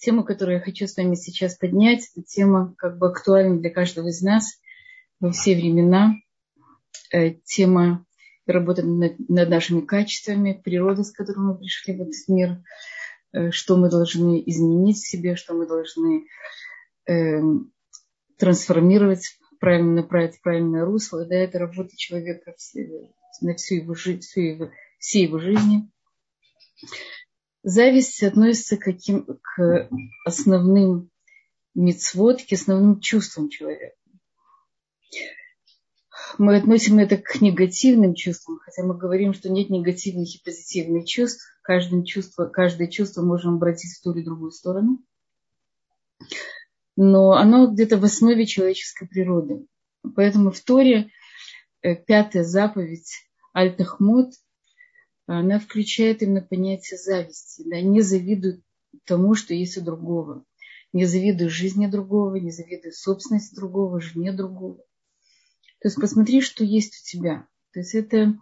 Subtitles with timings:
[0.00, 4.08] Тема, которую я хочу с вами сейчас поднять, это тема как бы актуальна для каждого
[4.08, 4.58] из нас
[5.20, 6.14] во все времена.
[7.12, 8.06] Э, тема
[8.46, 12.62] работы над, нашими качествами, природы, с которой мы пришли в этот мир,
[13.32, 16.24] э, что мы должны изменить в себе, что мы должны
[17.06, 17.42] э,
[18.38, 21.26] трансформировать, правильно направить в правильное русло.
[21.26, 22.54] Да, это работа человека
[23.42, 25.90] на всю его всю его, всей его жизни.
[27.62, 29.88] Зависть относится к, каким, к
[30.24, 31.10] основным
[31.74, 33.94] мицвод, к основным чувствам человека.
[36.38, 41.44] Мы относим это к негативным чувствам, хотя мы говорим, что нет негативных и позитивных чувств.
[41.62, 45.04] Каждое чувство, каждое чувство можем обратить в ту или другую сторону.
[46.96, 49.66] Но оно где-то в основе человеческой природы.
[50.16, 51.10] Поэтому в Торе
[51.82, 53.12] э, пятая заповедь
[53.54, 54.32] Аль-Тахмуд–
[55.38, 57.62] она включает именно понятие зависти.
[57.64, 57.80] Да?
[57.80, 58.62] Не завидуй
[59.04, 60.44] тому, что есть у другого.
[60.92, 64.78] Не завидуй жизни другого, не завидуй собственности другого, жене другого.
[65.80, 67.46] То есть посмотри, что есть у тебя.
[67.72, 68.36] То есть это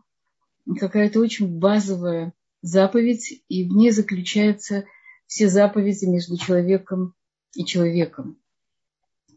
[0.78, 2.32] какая-то очень базовая
[2.62, 4.86] заповедь, и в ней заключаются
[5.26, 7.14] все заповеди между человеком
[7.54, 8.38] и человеком.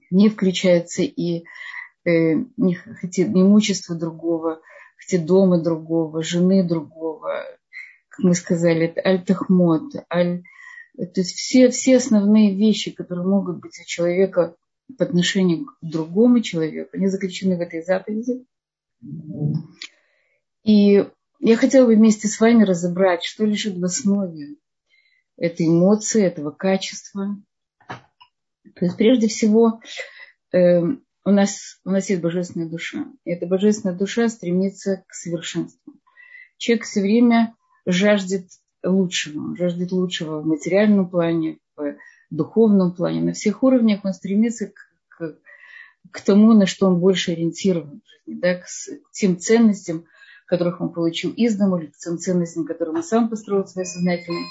[0.09, 1.44] В ней включается и
[2.06, 4.61] э, не, хотя, имущество другого,
[5.02, 7.44] хотя дома другого, жены другого,
[8.10, 10.44] как мы сказали, это аль-тахмот, аль...
[10.96, 14.56] То есть все, все основные вещи, которые могут быть у человека
[14.98, 18.46] по отношению к другому человеку, они заключены в этой заповеди.
[20.64, 21.08] И
[21.40, 24.58] я хотела бы вместе с вами разобрать, что лежит в основе
[25.38, 27.38] этой эмоции, этого качества.
[27.88, 29.82] То есть прежде всего
[30.54, 30.82] э,
[31.23, 33.05] у, нас, у нас есть божественная душа.
[33.25, 35.94] И эта божественная душа стремится к совершенству.
[36.58, 37.55] Человек все время
[37.86, 38.47] жаждет
[38.83, 41.95] лучшего, жаждет лучшего в материальном плане, в
[42.30, 44.73] духовном плане, на всех уровнях он стремится к,
[45.09, 45.38] к,
[46.11, 50.05] к тому, на что он больше ориентирован в жизни, да, к, к тем ценностям,
[50.45, 53.87] которых он получил из дома, или к тем ценностям, которые он сам построил в своей
[53.87, 54.45] сознательной,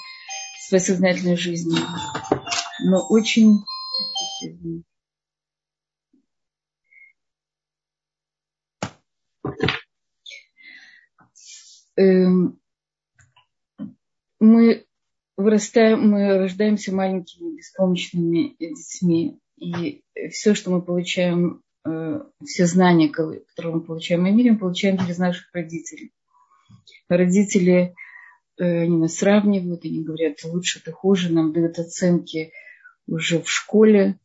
[0.59, 1.77] в своей сознательной жизни.
[2.83, 3.59] Но очень...
[14.39, 14.85] мы
[15.37, 19.39] вырастаем, мы рождаемся маленькими беспомощными детьми.
[19.57, 23.43] И все, что мы получаем, э, все знания, которые
[23.75, 26.11] мы получаем о мире, мы получаем через наших родителей.
[27.07, 27.93] Родители,
[28.57, 32.51] э, они нас сравнивают, они говорят, лучше, ты хуже, нам дают оценки
[33.07, 34.17] уже в школе.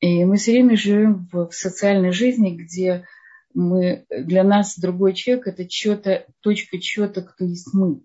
[0.00, 3.06] И мы все время живем в социальной жизни, где
[3.54, 8.02] мы, для нас другой человек– это что-то, точка чего-то, кто есть мы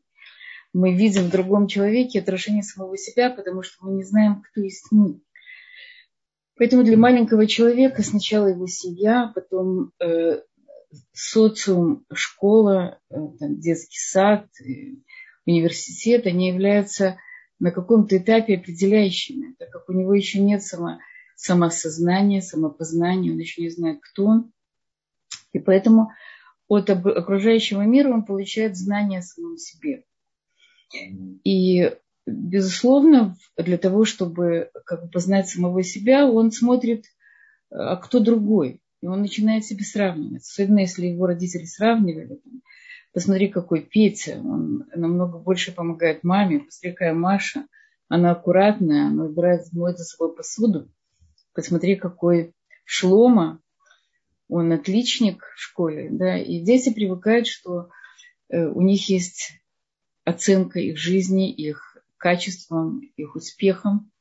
[0.74, 4.88] мы видим в другом человеке отражение самого себя, потому что мы не знаем, кто есть
[4.92, 5.20] мы.
[6.58, 10.42] Поэтому для маленького человека сначала его семья, потом э,
[11.14, 14.98] социум, школа, э, там, детский сад, э,
[15.46, 17.18] университет, они являются
[17.60, 21.00] на каком-то этапе определяющими, так как у него еще нет само,
[21.36, 24.52] самосознания, самопознания, он еще не знает, кто он.
[25.54, 26.12] И поэтому
[26.68, 30.04] от окружающего мира он получает знания о самом себе.
[31.44, 31.92] И,
[32.26, 37.06] безусловно, для того, чтобы как бы, познать самого себя, он смотрит,
[37.72, 38.82] а кто другой.
[39.02, 40.42] И он начинает себя сравнивать.
[40.42, 42.40] Особенно, если его родители сравнивали.
[43.14, 44.40] Посмотри, какой Петя.
[44.40, 46.60] Он намного больше помогает маме.
[46.60, 47.66] Посмотри, какая Маша.
[48.10, 50.92] Она аккуратная, она убирает, моет за собой посуду.
[51.54, 53.62] Посмотри, какой Шлома.
[54.50, 56.10] Он отличник в школе.
[56.12, 56.38] Да?
[56.38, 57.90] И дети привыкают, что
[58.50, 59.54] э, у них есть
[60.26, 64.12] оценка их жизни, их качеством, их успехом.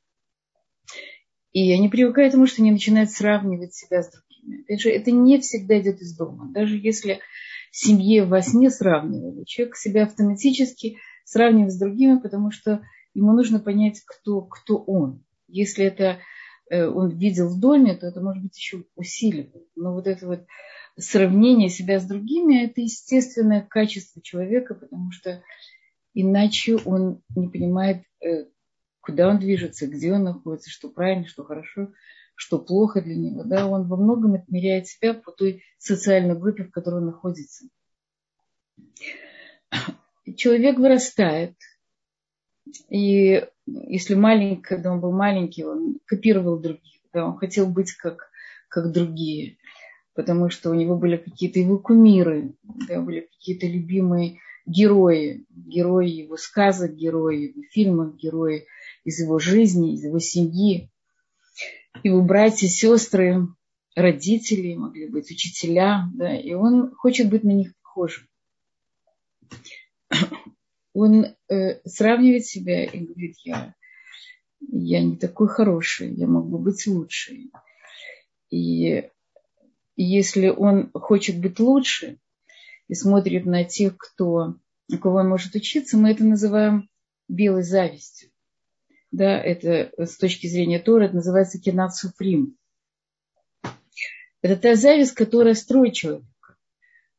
[1.53, 4.63] И они привыкают к тому, что они начинают сравнивать себя с другими.
[4.63, 6.53] Опять же, это не всегда идет из дома.
[6.53, 7.21] Даже если
[7.73, 12.83] в семье вас не сравнивали, человек себя автоматически сравнивает с другими, потому что
[13.15, 15.25] ему нужно понять, кто, кто он.
[15.49, 16.19] Если это
[16.71, 19.69] он видел в доме, то это может быть еще усиливает.
[19.75, 20.47] Но вот это вот
[20.99, 25.43] сравнение себя с другими, это естественное качество человека, потому что
[26.15, 28.47] иначе он не понимает, э,
[29.01, 31.93] куда он движется, где он находится, что правильно, что хорошо,
[32.35, 33.45] что плохо для него.
[33.45, 33.67] Да?
[33.69, 37.67] Он во многом отмеряет себя по той социальной группе, в которой он находится.
[40.37, 41.55] Человек вырастает,
[42.89, 48.31] и если маленький, когда он был маленький, он копировал других, да, он хотел быть как,
[48.69, 49.59] как другие,
[50.15, 56.37] потому что у него были какие-то его кумиры, да, были какие-то любимые герои, герои его
[56.37, 58.67] сказок, герои его фильмов, герои
[59.05, 60.91] из его жизни, из его семьи,
[62.03, 63.49] его братья, сестры,
[63.95, 68.27] родители, могли быть учителя, да, и он хочет быть на них похожим.
[71.01, 73.75] Он э, сравнивает себя и говорит, я,
[74.61, 77.51] я не такой хороший, я могу быть лучше.
[78.51, 79.09] И
[79.95, 82.19] если он хочет быть лучше
[82.89, 84.57] и смотрит на тех, кто,
[84.93, 86.89] у кого он может учиться, мы это называем
[87.29, 88.31] белой завистью.
[89.13, 92.57] Да, это с точки зрения Тора, это называется кинат суфрим.
[94.43, 96.27] Это та зависть, которая строит человека,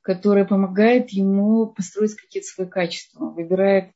[0.09, 3.29] которая помогает ему построить какие-то свои качества.
[3.29, 3.91] Выбирает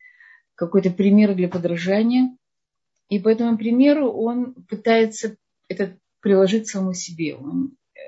[0.54, 2.38] какой-то пример для подражания,
[3.10, 5.38] и по этому примеру он пытается
[5.69, 7.36] это приложить самому себе.
[7.36, 8.00] Он э,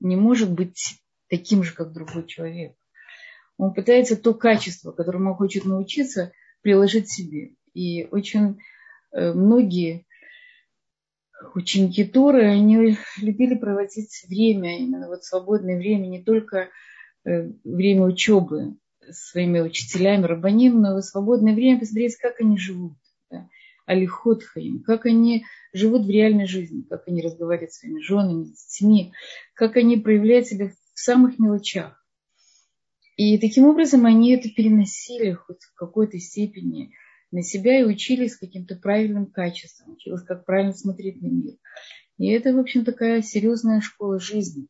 [0.00, 1.00] не может быть
[1.30, 2.74] таким же, как другой человек.
[3.56, 6.30] Он пытается то качество, которому он хочет научиться,
[6.60, 7.54] приложить себе.
[7.72, 8.58] И очень
[9.12, 10.04] э, многие
[11.54, 16.68] ученики Торы, они любили проводить время, именно вот свободное время, не только
[17.24, 18.76] время учебы
[19.10, 22.96] своими учителями, рабаним, но и свободное время посмотреть, как они живут.
[23.30, 23.48] Да?
[23.86, 29.12] Хаим, как они живут в реальной жизни, как они разговаривают с своими женами, с детьми,
[29.54, 32.02] как они проявляют себя в самых мелочах.
[33.16, 36.92] И таким образом они это переносили хоть в какой-то степени
[37.30, 41.54] на себя и учились каким-то правильным качеством, учились, как правильно смотреть на мир.
[42.16, 44.66] И это, в общем, такая серьезная школа жизни.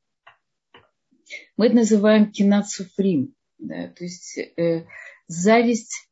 [1.56, 4.87] Мы это называем кинат суфрим, да, то есть э,
[5.29, 6.09] зависть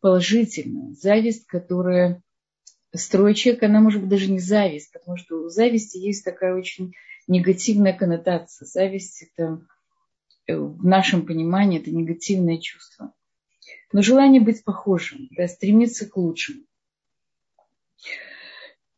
[0.00, 2.22] положительная, зависть, которая
[2.94, 6.92] строит человека, она может быть даже не зависть, потому что у зависти есть такая очень
[7.28, 8.66] негативная коннотация.
[8.66, 9.64] Зависть это
[10.46, 13.12] э, в нашем понимании это негативное чувство
[13.92, 16.62] но желание быть похожим, да, стремиться к лучшему.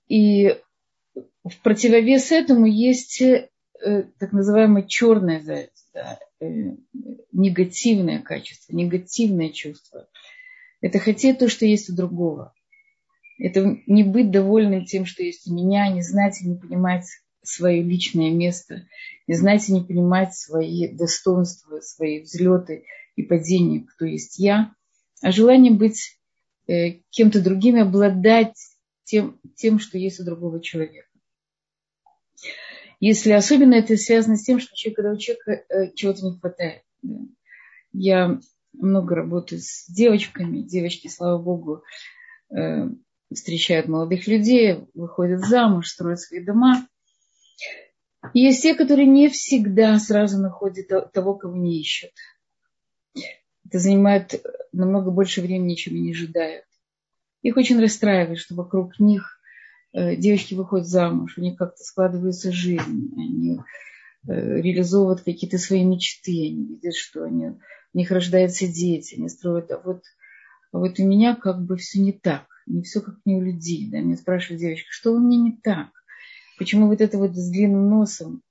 [0.06, 0.56] И
[1.14, 3.22] в противовес этому есть
[3.84, 6.46] э, так называемая черная зависть, да, э,
[7.32, 10.08] негативное качество, негативное чувство.
[10.80, 12.54] Это хотеть то, что есть у другого.
[13.38, 17.06] Это не быть довольным тем, что есть у меня, не знать и не понимать
[17.42, 18.86] свое личное место,
[19.26, 22.84] не знать и не понимать свои достоинства, свои взлеты
[23.16, 24.74] и падения, кто есть я
[25.24, 26.18] а желание быть
[26.66, 28.56] э, кем-то другим, обладать
[29.04, 31.08] тем, тем, что есть у другого человека.
[33.06, 36.84] Если особенно это связано с тем, что человек, когда у человека э, чего-то не хватает.
[37.02, 37.18] Да.
[37.92, 38.40] Я
[38.72, 40.62] много работаю с девочками.
[40.62, 41.82] Девочки, слава богу,
[42.56, 42.88] э,
[43.30, 46.88] встречают молодых людей, выходят замуж, строят свои дома.
[48.32, 52.12] И есть те, которые не всегда сразу находят того, кого не ищут.
[53.66, 54.42] Это занимает
[54.72, 56.64] намного больше времени, чем они ожидают.
[57.42, 59.42] Их очень расстраивает, что вокруг них
[59.94, 63.60] девочки выходят замуж, у них как-то складывается жизнь, они
[64.26, 69.70] э, реализовывают какие-то свои мечты, они видят, что они, у них рождаются дети, они строят,
[69.70, 70.02] а вот,
[70.72, 73.88] а вот у меня как бы все не так, не все как не у людей.
[73.90, 74.00] Да?
[74.00, 75.90] Меня спрашивает девочка, что у меня не так?
[76.58, 78.42] Почему вот это вот с длинным носом,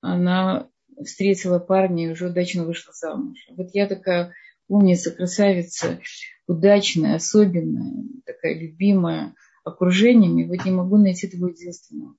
[0.00, 0.68] она
[1.04, 3.38] встретила парня и уже удачно вышла замуж.
[3.50, 4.32] Вот я такая
[4.68, 6.00] умница, красавица,
[6.46, 12.16] удачная, особенная, такая любимая окружениями, вот не могу найти того единственного.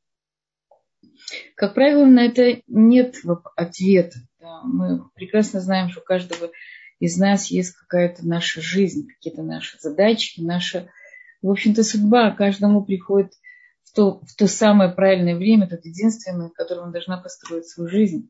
[1.55, 3.17] Как правило, на это нет
[3.55, 4.17] ответа.
[4.39, 4.61] Да.
[4.63, 6.51] Мы прекрасно знаем, что у каждого
[6.99, 10.89] из нас есть какая-то наша жизнь, какие-то наши задачи, наша,
[11.41, 12.31] в общем-то, судьба.
[12.31, 13.33] Каждому приходит
[13.83, 18.29] в то, в то самое правильное время, тот единственный, в котором должна построить свою жизнь.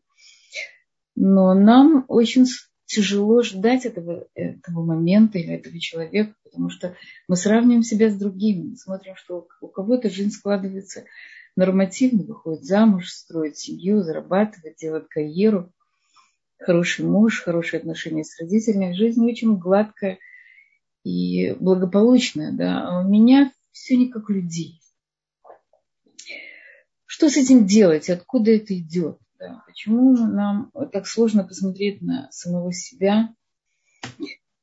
[1.15, 2.45] Но нам очень
[2.93, 6.95] тяжело ждать этого, этого момента или этого человека, потому что
[7.27, 11.05] мы сравниваем себя с другими, мы смотрим, что у кого-то жизнь складывается
[11.55, 15.71] нормативно, выходит замуж, строит семью, зарабатывает, делает карьеру,
[16.59, 20.19] хороший муж, хорошие отношения с родителями, жизнь очень гладкая
[21.03, 24.79] и благополучная, да, а у меня все не как людей.
[27.05, 28.09] Что с этим делать?
[28.09, 29.17] Откуда это идет?
[29.43, 29.61] Да.
[29.67, 33.35] Почему нам так сложно посмотреть на самого себя,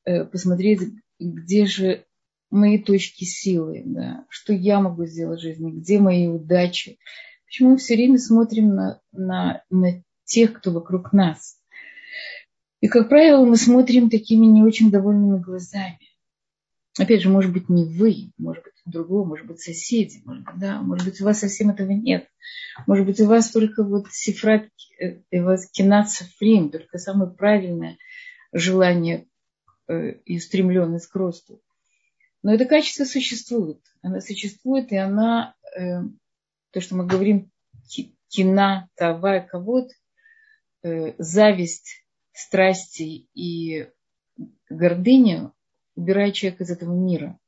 [0.06, 0.80] э, посмотреть,
[1.18, 2.06] где же
[2.50, 6.98] мои точки силы, да, что я могу сделать в жизни, где мои удачи.
[7.44, 11.60] Почему мы все время смотрим на, на, на тех, кто вокруг нас.
[12.80, 15.98] И, как правило, мы смотрим такими не очень довольными глазами.
[16.98, 20.82] Опять же, может быть, не вы, может быть, другого, может быть, соседи, может быть, да,
[20.82, 22.28] может быть, у вас совсем этого нет.
[22.86, 24.68] Может быть, у вас только вот сифрат,
[24.98, 27.96] э, у вас кинат сафрим, только самое правильное
[28.52, 29.28] желание
[29.86, 31.62] э, и устремленность к росту.
[32.42, 33.80] Но это качество существует.
[34.02, 36.02] Она существует, и она, э,
[36.72, 37.52] то, что мы говорим,
[38.28, 39.94] кина, тава, кого-то,
[40.82, 43.88] э, зависть, страсти и
[44.68, 45.52] гордыня
[46.00, 47.38] убирает человека из этого мира.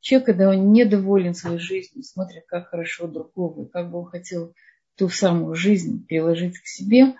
[0.00, 4.52] Человек, когда он недоволен своей жизнью, смотрит, как хорошо другого, как бы он хотел
[4.96, 7.14] ту самую жизнь переложить к себе,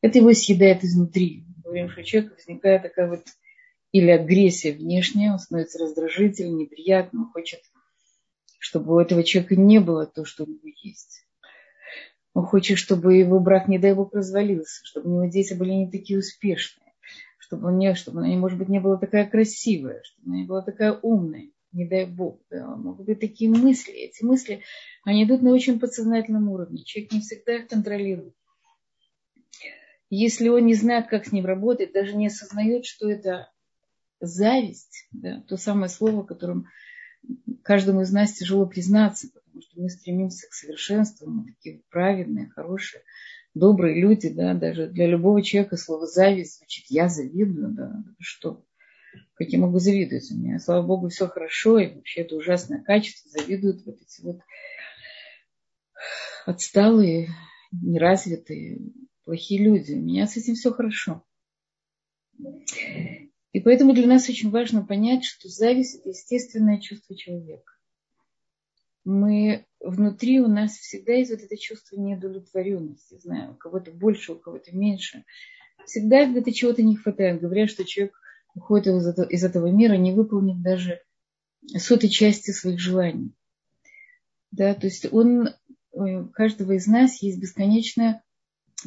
[0.00, 1.44] это его съедает изнутри.
[1.56, 3.24] Мы говорим, что у человека возникает такая вот
[3.92, 7.60] или агрессия внешняя, он становится раздражительным, неприятным, хочет,
[8.58, 11.26] чтобы у этого человека не было то, что у него есть.
[12.32, 15.90] Он хочет, чтобы его брак, не дай бог, развалился, чтобы у него дети были не
[15.90, 16.89] такие успешные,
[17.50, 20.62] чтобы, он не, чтобы она, может быть, не была такая красивая, чтобы она не была
[20.62, 22.40] такая умная, не дай бог.
[22.48, 22.76] Да.
[22.76, 23.92] Могут быть такие мысли.
[23.92, 24.62] Эти мысли,
[25.02, 26.84] они идут на очень подсознательном уровне.
[26.84, 28.34] Человек не всегда их контролирует.
[30.10, 33.50] Если он не знает, как с ним работать, даже не осознает, что это
[34.20, 36.68] зависть, да, то самое слово, которым
[37.64, 43.02] каждому из нас тяжело признаться, потому что мы стремимся к совершенству, мы такие праведные, хорошие,
[43.54, 48.64] добрые люди, да, даже для любого человека слово зависть звучит «я завидую», да, что,
[49.34, 53.30] как я могу завидовать, у меня, слава богу, все хорошо, и вообще это ужасное качество,
[53.30, 54.40] завидуют вот эти вот
[56.46, 57.28] отсталые,
[57.72, 58.80] неразвитые,
[59.24, 59.92] плохие люди.
[59.92, 61.24] У меня с этим все хорошо.
[63.52, 67.72] И поэтому для нас очень важно понять, что зависть– это естественное чувство человека.
[69.04, 73.18] Мы внутри у нас всегда есть вот это чувство неудовлетворенности.
[73.18, 75.24] Знаю, у кого-то больше, у кого-то меньше.
[75.86, 77.40] Всегда где-то чего-то не хватает.
[77.40, 78.14] Говорят, что человек
[78.54, 81.00] уходит из этого, из этого мира, не выполнив даже
[81.76, 83.32] сотой части своих желаний.
[84.50, 85.50] Да, то есть он,
[85.92, 88.22] у каждого из нас есть бесконечная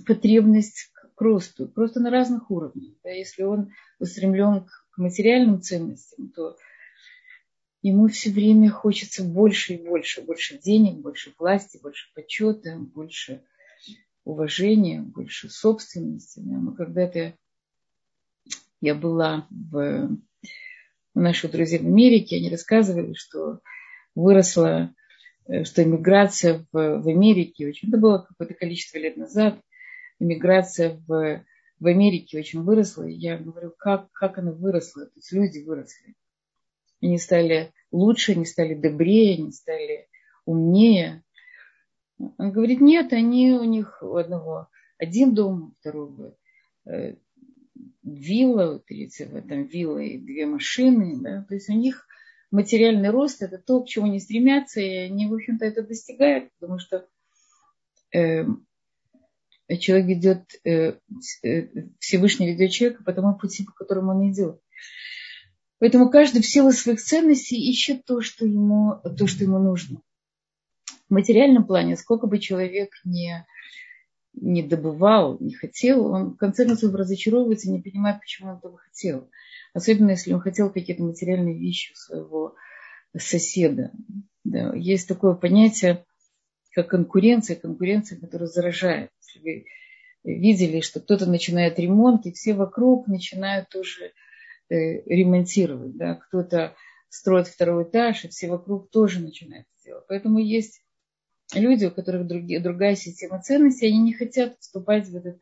[0.05, 2.96] потребность к росту, просто на разных уровнях.
[3.03, 6.58] Да, если он устремлен к материальным ценностям, то
[7.83, 13.43] ему все время хочется больше и больше, больше денег, больше власти, больше почета, больше
[14.23, 16.39] уважения, больше собственности.
[16.39, 17.35] Мы когда-то,
[18.81, 20.09] я была в,
[21.13, 23.59] у наших друзей в Америке, они рассказывали, что
[24.15, 24.95] выросла,
[25.45, 29.59] э, что иммиграция в, в Америке, очень, это было какое-то количество лет назад–
[30.23, 31.43] иммиграция в,
[31.79, 33.03] в Америке очень выросла.
[33.03, 35.05] И я говорю, как, как она выросла?
[35.05, 36.15] То есть люди выросли.
[37.03, 40.07] Они стали лучше, они стали добрее, они стали
[40.45, 41.22] умнее.
[42.17, 46.38] Он говорит, нет, они у них у одного один дом, второго
[46.86, 47.15] э,
[48.03, 51.22] вилла, у третьего там вилла и две машины.
[51.22, 51.43] Да?
[51.43, 52.07] То есть у них
[52.51, 56.79] материальный рост– это то, к чему они стремятся, и они, в общем-то, это достигают, потому
[56.79, 57.05] что
[58.13, 58.45] э,
[59.77, 61.00] человек ведет, э,
[61.43, 61.67] э,
[62.00, 64.62] Всевышний ведет человека по тому пути, по которому он идет.
[65.83, 69.99] Поэтому каждый в силу своих ценностей ищет то, что ему, то, что ему нужно.
[71.09, 73.45] В материальном плане, сколько бы человек не,
[74.31, 79.29] не добывал, не хотел, он в конце концов разочаровывается, не понимает, почему он этого хотел.
[79.73, 82.55] Особенно, если он хотел какие-то материальные вещи у своего
[83.17, 83.91] соседа.
[84.45, 84.73] Да.
[84.75, 86.05] Есть такое понятие,
[86.71, 89.09] как конкуренция, конкуренция, которая заражает.
[89.19, 89.65] Если вы
[90.23, 94.13] видели, что кто-то начинает ремонт, и все вокруг начинают тоже
[94.75, 95.96] ремонтировать.
[95.98, 96.15] Да?
[96.15, 96.75] Кто-то
[97.10, 100.06] строит второй этаж, и все вокруг тоже начинают делать.
[100.08, 100.82] Поэтому есть
[101.53, 105.39] люди, у которых другие, другая система ценностей, они не хотят вступать в это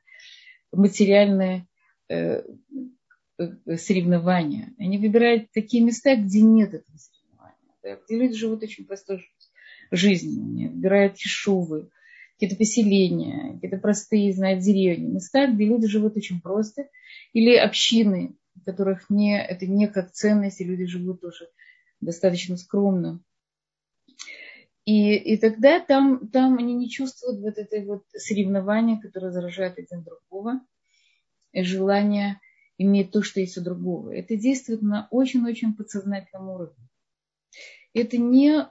[0.71, 1.67] материальное
[2.09, 2.43] э,
[3.37, 4.73] э, соревнование.
[4.77, 7.97] Они выбирают такие места, где нет этого соревнования, да?
[8.05, 9.41] где люди живут очень простой жизнью
[9.91, 11.89] жизни, выбирают ешувы,
[12.33, 16.87] какие-то поселения, какие-то простые, знают, деревни, места, где люди живут очень просто,
[17.33, 21.49] или общины, которых не, это не как ценность, и люди живут тоже
[21.99, 23.21] достаточно скромно.
[24.85, 30.03] И, и тогда там, там они не чувствуют вот это вот соревнование, которое заражает один
[30.03, 30.59] другого,
[31.53, 32.39] желание
[32.77, 34.11] иметь то, что есть у другого.
[34.11, 36.87] Это действует на очень-очень подсознательном уровне.
[37.93, 38.67] Это не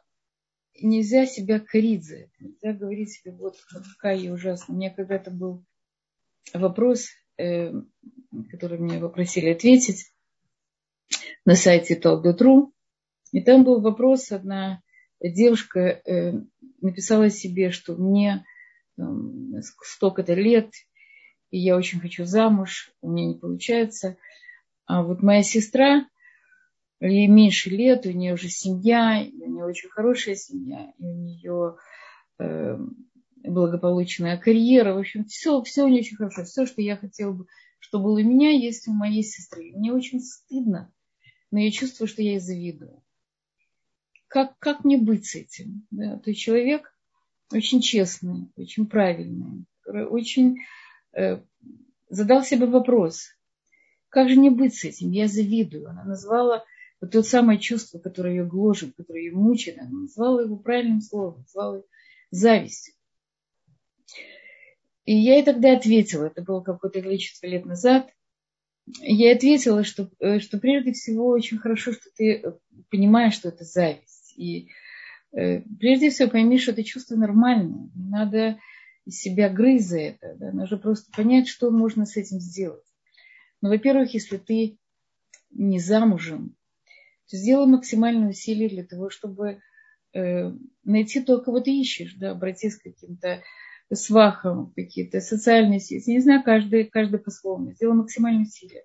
[0.83, 2.33] нельзя себя корить за это.
[2.41, 4.75] Нельзя говорить себе, вот какая я ужасная.
[4.75, 5.65] У меня когда-то был
[6.55, 7.09] вопрос,
[7.41, 7.73] э,
[8.51, 10.13] который мне попросили ответить
[11.45, 12.73] на сайте Talk.ru.
[13.33, 14.83] И там был вопрос, одна
[15.21, 16.33] девушка э,
[16.81, 18.45] написала себе, что мне
[19.61, 20.71] столько-то лет,
[21.51, 24.17] и я очень хочу замуж, у меня не получается.
[24.87, 26.07] А вот моя сестра,
[27.01, 31.77] ей меньше лет, у нее уже семья, у нее очень хорошая семья, и у нее
[32.39, 32.79] э,
[33.43, 37.47] благополучная карьера, в общем, все, все у нее очень хорошо, все, что я хотела бы
[37.81, 39.73] что было у меня, есть у моей сестры.
[39.75, 40.93] Мне очень стыдно,
[41.51, 43.03] но я чувствую, что я ей завидую.
[44.29, 45.87] Как, как мне быть с этим?
[45.91, 46.19] Да?
[46.19, 46.95] То человек
[47.51, 50.59] очень честный, очень правильный, очень
[51.13, 51.43] э,
[52.09, 53.31] задал себе вопрос,
[54.09, 55.11] как же мне быть с этим?
[55.11, 55.89] Я завидую.
[55.89, 56.65] Она назвала
[57.01, 61.41] вот то самое чувство, которое ее гложет, которое ее мучает, она назвала его правильным словом,
[61.41, 61.83] назвала
[62.31, 62.95] завистью.
[65.05, 68.11] И я ей тогда ответила, это было какое-то количество лет назад,
[69.01, 72.55] я ответила, что, э, что прежде всего очень хорошо, что ты
[72.91, 74.35] понимаешь, что это зависть.
[74.37, 74.69] И
[75.33, 77.91] э, прежде всего пойми, что это чувство нормальное.
[77.95, 78.59] Не надо
[79.09, 80.35] себя грызть за это.
[80.39, 80.53] Да?
[80.53, 82.85] Нужно просто понять, что можно с этим сделать.
[83.61, 84.79] Ну, во-первых, если ты
[85.51, 86.57] не замужем,
[87.29, 89.61] то сделай максимальные усилия для того, чтобы
[90.15, 90.53] э,
[90.85, 93.43] найти то, кого ты ищешь, да, обратись к каким-то
[93.97, 96.11] свахам, какие-то социальные сети.
[96.11, 97.73] Не знаю, каждый, каждый по-своему.
[97.73, 98.85] Сделай максимальные усилия.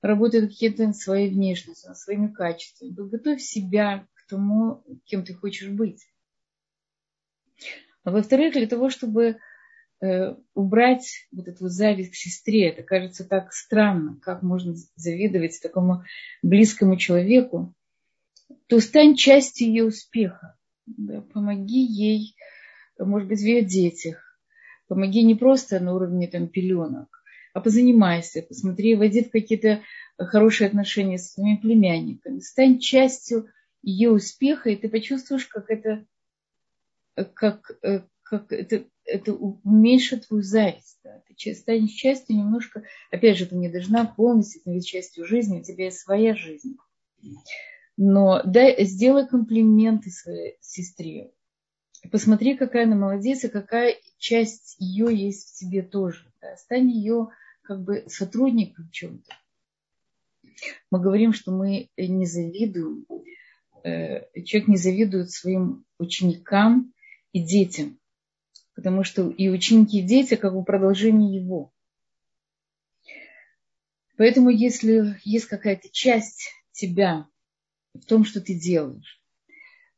[0.00, 2.90] Работай над каким-то своей внешностью, своими качествами.
[2.90, 6.06] Готовь себя к тому, кем ты хочешь быть.
[8.04, 9.38] А во-вторых, для того, чтобы
[10.00, 12.68] Э, убрать вот эту зависть к сестре.
[12.68, 16.04] Это кажется так странно, как можно завидовать такому
[16.40, 17.74] близкому человеку.
[18.68, 20.56] То стань частью ее успеха.
[20.86, 22.36] Да, помоги ей,
[22.96, 24.27] может быть, в ее детях.
[24.88, 27.22] Помоги не просто на уровне там, пеленок,
[27.54, 29.82] а позанимайся, посмотри, войди в какие-то
[30.18, 32.40] хорошие отношения с своими племянниками.
[32.40, 33.48] Стань частью
[33.82, 36.04] ее успеха, и ты почувствуешь, как это,
[37.34, 40.98] как, э, как это это уменьшит твою зависть.
[41.02, 41.22] Да?
[41.26, 45.86] Ты станешь частью немножко, опять же, ты не должна полностью быть частью жизни, у тебя
[45.86, 46.76] есть своя жизнь.
[47.96, 51.32] Но дай, сделай комплименты своей сестре.
[52.10, 56.24] Посмотри, какая она молодец, и какая часть ее есть в тебе тоже.
[56.40, 56.56] Да?
[56.56, 57.28] Стань ее
[57.62, 59.34] как бы сотрудником в чем-то.
[60.90, 63.06] Мы говорим, что мы не завидуем.
[63.84, 66.92] Э, человек не завидует своим ученикам
[67.32, 67.98] и детям
[68.78, 71.72] потому что и ученики, и дети как бы продолжение его.
[74.16, 77.26] Поэтому если есть какая-то часть тебя
[77.92, 79.17] в том, что ты делаешь,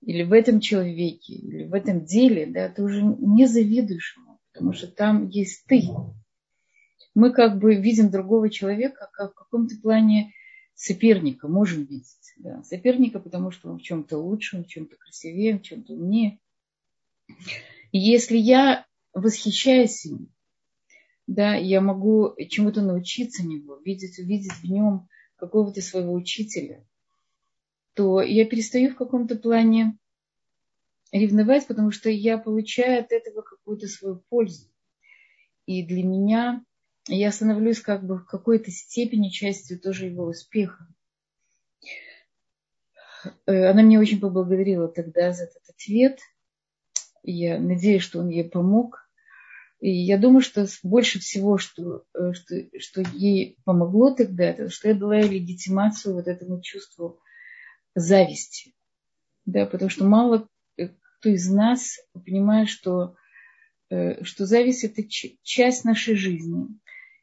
[0.02, 4.72] или в этом человеке, или в этом деле, да, ты уже не завидуешь ему, потому
[4.72, 5.82] что там есть ты.
[7.14, 10.32] Мы как бы видим другого человека как в каком-то плане
[10.74, 12.16] соперника, можем видеть.
[12.38, 12.62] Да.
[12.62, 16.38] Соперника, потому что он в чем-то лучше, он в чем-то красивее, в чем-то умнее.
[17.92, 20.32] И если я восхищаюсь им,
[21.26, 26.84] да, я могу чему-то научиться него, видеть, увидеть в нем какого-то своего учителя,
[28.00, 29.98] то я перестаю в каком-то плане
[31.12, 34.70] ревновать, потому что я получаю от этого какую-то свою пользу.
[35.66, 36.64] И для меня
[37.08, 40.86] я становлюсь как бы в какой-то степени частью тоже его успеха.
[43.46, 46.18] Э, она мне очень поблагодарила тогда за этот ответ–
[47.22, 49.06] я надеюсь, что он ей помог.
[49.80, 54.88] И я думаю, что больше всего, что, э, что, что ей помогло тогда, это что
[54.88, 57.20] я дала ей легитимацию вот этому чувству
[57.94, 58.74] зависти.
[59.46, 63.14] Да, потому что мало кто из нас понимает, что,
[63.90, 65.02] э, что зависть– это
[65.42, 66.66] часть нашей жизни.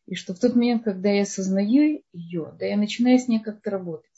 [0.06, 3.72] И что в тот момент, когда я осознаю ее, да, я начинаю с ней как-то
[3.72, 4.12] работать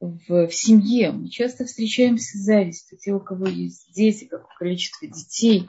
[0.00, 2.98] в, в семье мы часто встречаемся с завистью.
[2.98, 5.68] Те, у кого есть дети, какое количество детей,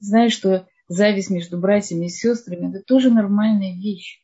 [0.00, 4.20] знают, что зависть между братьями и сестрами– это тоже нормальная вещь.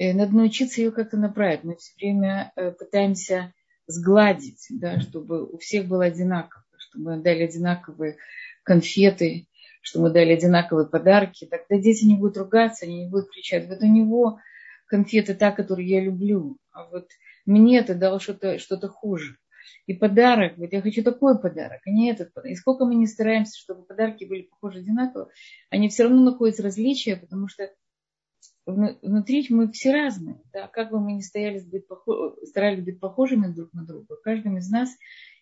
[0.00, 1.62] И надо научиться ее как-то направить.
[1.62, 3.52] Мы все время э, пытаемся
[3.86, 8.16] сгладить, да, чтобы у всех было одинаково, чтобы мы дали одинаковые
[8.62, 9.46] конфеты,
[9.82, 11.44] что мы дали одинаковые подарки.
[11.44, 13.68] Тогда дети не будут ругаться, они не будут кричать.
[13.68, 14.38] Вот у него
[14.86, 17.10] конфеты та, которую я люблю, а вот
[17.44, 19.36] мне это дало что-то что хуже.
[19.86, 22.56] И подарок, вот я хочу такой подарок, а не этот подарок.
[22.56, 25.28] И сколько мы не стараемся, чтобы подарки были похожи одинаково,
[25.68, 27.70] они все равно находятся различия, потому что
[28.66, 30.40] внутри мы все разные.
[30.52, 30.68] Да?
[30.68, 32.34] Как бы мы ни похож...
[32.44, 34.90] старались быть похожими друг на друга, в каждом из нас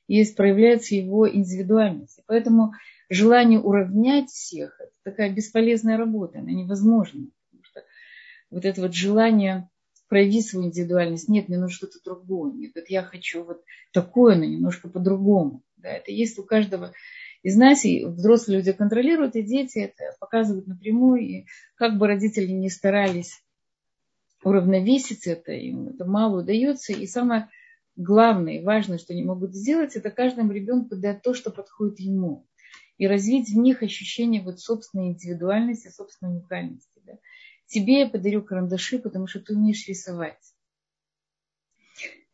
[0.07, 2.21] есть, проявляется его индивидуальность.
[2.27, 2.73] Поэтому
[3.11, 7.27] желание уравнять всех– это такая бесполезная работа, она невозможна
[8.51, 9.69] вот это вот желание
[10.09, 11.29] проявить свою индивидуальность.
[11.29, 12.53] Нет, мне нужно что-то другое.
[12.53, 15.63] Нет, вот я хочу вот такое, но немножко по-другому.
[15.77, 16.93] Да, это есть у каждого
[17.85, 23.43] и взрослые люди контролируют, и дети это показывают напрямую, и как бы родители не старались
[24.43, 27.49] уравновесить это, им это мало удается, и самое
[27.97, 32.47] главное и важное, что они могут сделать, это каждому ребенку дать то, что подходит ему.
[32.99, 37.01] и развить в них ощущение вот собственной индивидуальности, собственной уникальности.
[37.07, 37.19] Да.
[37.67, 40.55] Тебе я подарю карандаши, потому что ты умеешь рисовать.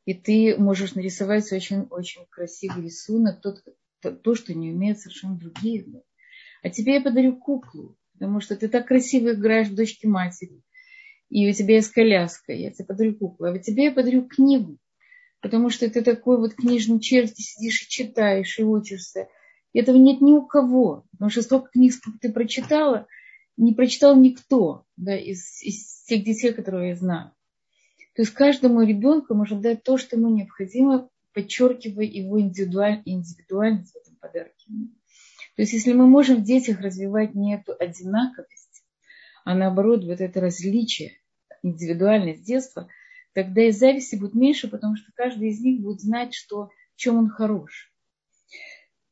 [0.06, 3.62] И ты можешь нарисовать очень-очень красивый рисунок, тот,
[4.04, 6.02] то, то, что не умеют совершенно другие.
[6.62, 10.62] А тебе я подарю куклу, потому что ты так красиво играешь в дочке матери.
[11.30, 13.46] И у тебя есть коляска, я тебе подарю куклу.
[13.46, 14.78] А тебе я подарю книгу,
[15.40, 19.28] потому что ты такой вот книжный червь, ты сидишь и читаешь, и учишься.
[19.72, 23.06] И этого нет ни у кого, потому что столько книг, сколько ты прочитала,
[23.56, 27.32] не прочитал никто да, из, из тех детей, которые я знаю.
[28.14, 33.96] То есть каждому ребенку можно дать то, что ему необходимо, подчеркивая его индивидуаль, индивидуальность в
[33.96, 34.64] этом подарке.
[35.56, 38.84] То есть если мы можем в детях развивать не эту одинаковость,
[39.44, 41.18] а наоборот вот это различие,
[41.62, 42.88] индивидуальность детства–
[43.34, 47.18] тогда и зависти будет меньше, потому что каждый из них будет знать, что, в чем
[47.18, 47.92] он хорош.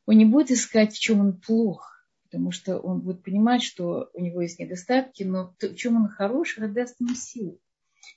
[0.06, 4.20] Он не будет искать, в чем он плох, потому что он будет понимать, что у
[4.20, 7.60] него есть недостатки, но в чем он хорош, это даст ему силу.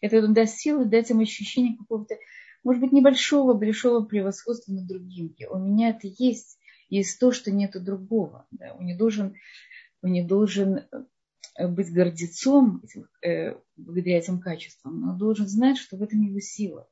[0.02, 2.16] Это даст силу, дать ему ощущение какого-то,
[2.66, 5.34] может быть, небольшого, большого превосходства над другим.
[5.50, 6.58] У меня это есть,
[6.90, 8.46] есть то, что нету другого.
[8.52, 8.76] Да?
[8.78, 9.36] Он не должен,
[10.02, 10.82] он не должен
[11.56, 12.84] Э, быть гордецом
[13.22, 16.88] э, благодаря этим качествам, но должен знать, что в этом его сила.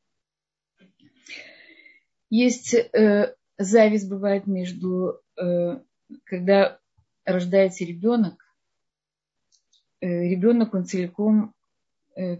[2.29, 5.81] Есть э, зависть бывает между, э,
[6.23, 6.79] когда
[7.25, 8.41] рождается ребенок,
[9.99, 11.53] э, ребенок он целиком
[12.15, 12.37] э,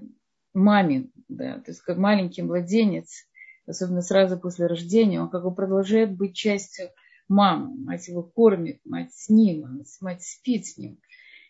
[0.54, 3.28] мамин, да, то есть как маленький младенец,
[3.66, 6.90] особенно сразу после рождения, он как бы продолжает быть частью
[7.28, 11.00] мамы, мать его кормит, мать с ним, мать спит с ним–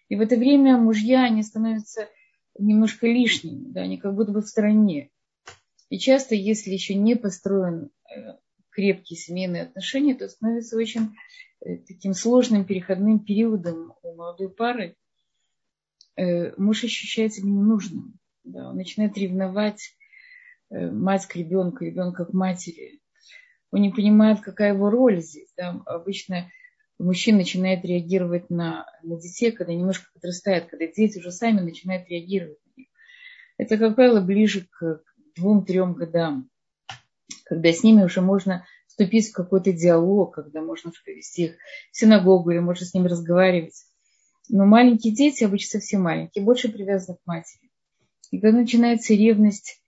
[0.10, 2.08] и в это время мужья, они становятся
[2.58, 5.10] немножко лишними, да, они как будто бы в стороне.
[5.90, 8.38] И часто, если еще не построен э,
[8.70, 11.16] крепкие семейные отношения, то становится очень
[11.62, 14.96] э, таким сложным переходным периодом у молодой пары.
[16.16, 18.20] Э, муж ощущает себя ненужным.
[18.44, 19.96] Да, он начинает ревновать
[20.70, 23.00] мать к ребенку, ребенка к матери.
[23.72, 25.52] Он не понимает, какая его роль здесь.
[25.58, 25.82] Да.
[25.86, 26.52] Обычно
[27.00, 32.60] мужчина начинает реагировать на, на детей, когда немножко подрастает, когда дети уже сами начинают реагировать
[32.66, 32.90] на них.
[33.58, 35.02] Это, как правило, ближе к
[35.36, 36.50] двум-трем годам,
[37.46, 41.56] когда с ними уже можно вступить в какой-то диалог, когда можно повести их
[41.92, 43.86] в синагогу или можно с ними разговаривать.
[44.50, 47.63] Но маленькие дети, обычно совсем маленькие, больше привязаны к матери.
[48.34, 49.80] И когда начинается ревность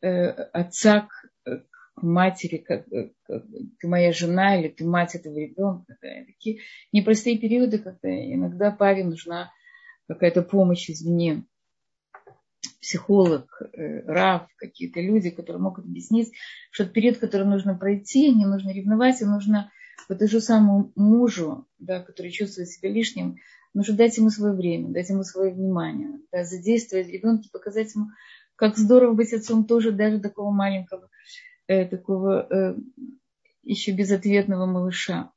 [0.00, 2.86] э, отца к матери, как,
[3.24, 3.44] как
[3.78, 5.98] ты моя жена или ты мать этого ребенка.
[6.00, 6.60] Да, такие
[6.92, 9.52] непростые периоды, когда иногда паре нужна
[10.08, 11.44] какая-то помощь извне.
[12.80, 16.32] Психолог, э, рав, какие-то люди, которые могут объяснить,
[16.70, 19.70] что это период, который нужно пройти, не нужно ревновать, и нужно
[20.08, 23.36] вот этому самому мужу, да, который чувствует себя лишним,
[23.74, 28.06] нужно дать ему свое время, дать ему свое внимание, да, задействовать ребенка, показать ему,
[28.56, 31.08] как здорово быть отцом тоже даже такого маленького
[31.66, 32.74] э, такого э,
[33.62, 35.32] еще безответного малыша.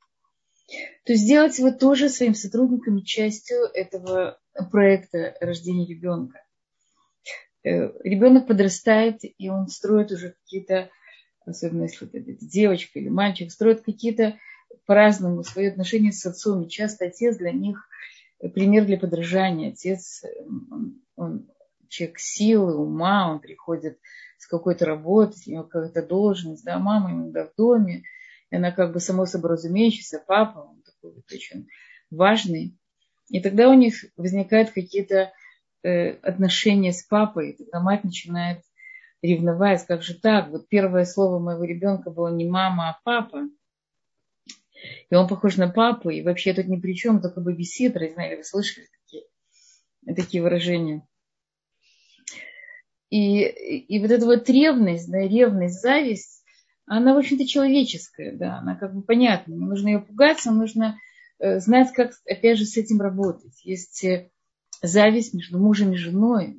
[1.05, 4.39] То есть сделать его тоже своим сотрудниками частью этого
[4.71, 6.39] проекта рождения ребенка.
[7.63, 10.89] Э, ребенок подрастает, и он строит уже какие-то,
[11.45, 14.37] особенно если это девочка или мальчик, строит какие-то
[14.85, 16.63] по-разному свои отношения с отцом.
[16.63, 17.87] И часто отец для них
[18.49, 19.71] пример для подражания.
[19.71, 20.23] Отец,
[20.69, 21.49] он, он
[21.87, 23.99] человек силы, ума, он приходит
[24.37, 28.03] с какой-то работы, у него какая-то должность, да, мама иногда в доме,
[28.49, 31.67] и она как бы само собой разумеющаяся, папа, он такой вот очень
[32.11, 32.77] важный.
[33.29, 35.31] И тогда у них возникают какие-то
[35.83, 38.61] э, отношения с папой, и тогда мать начинает
[39.21, 43.47] ревновать, как же так, вот первое слово моего ребенка было не мама, а папа,
[45.09, 48.37] и он похож на папу, и вообще тут ни при чем, только бабиситер, не знаю,
[48.37, 49.23] вы слышали такие,
[50.15, 51.07] такие выражения.
[53.09, 56.43] И, и вот эта вот ревность, да, ревность, зависть,
[56.85, 59.53] она, в общем-то, человеческая, да, она как бы понятна.
[59.53, 60.97] Не нужно ее пугаться, нужно
[61.39, 63.63] э, знать, как, опять же, с этим работать.
[63.63, 64.31] Есть э,
[64.81, 66.57] зависть между мужем и женой.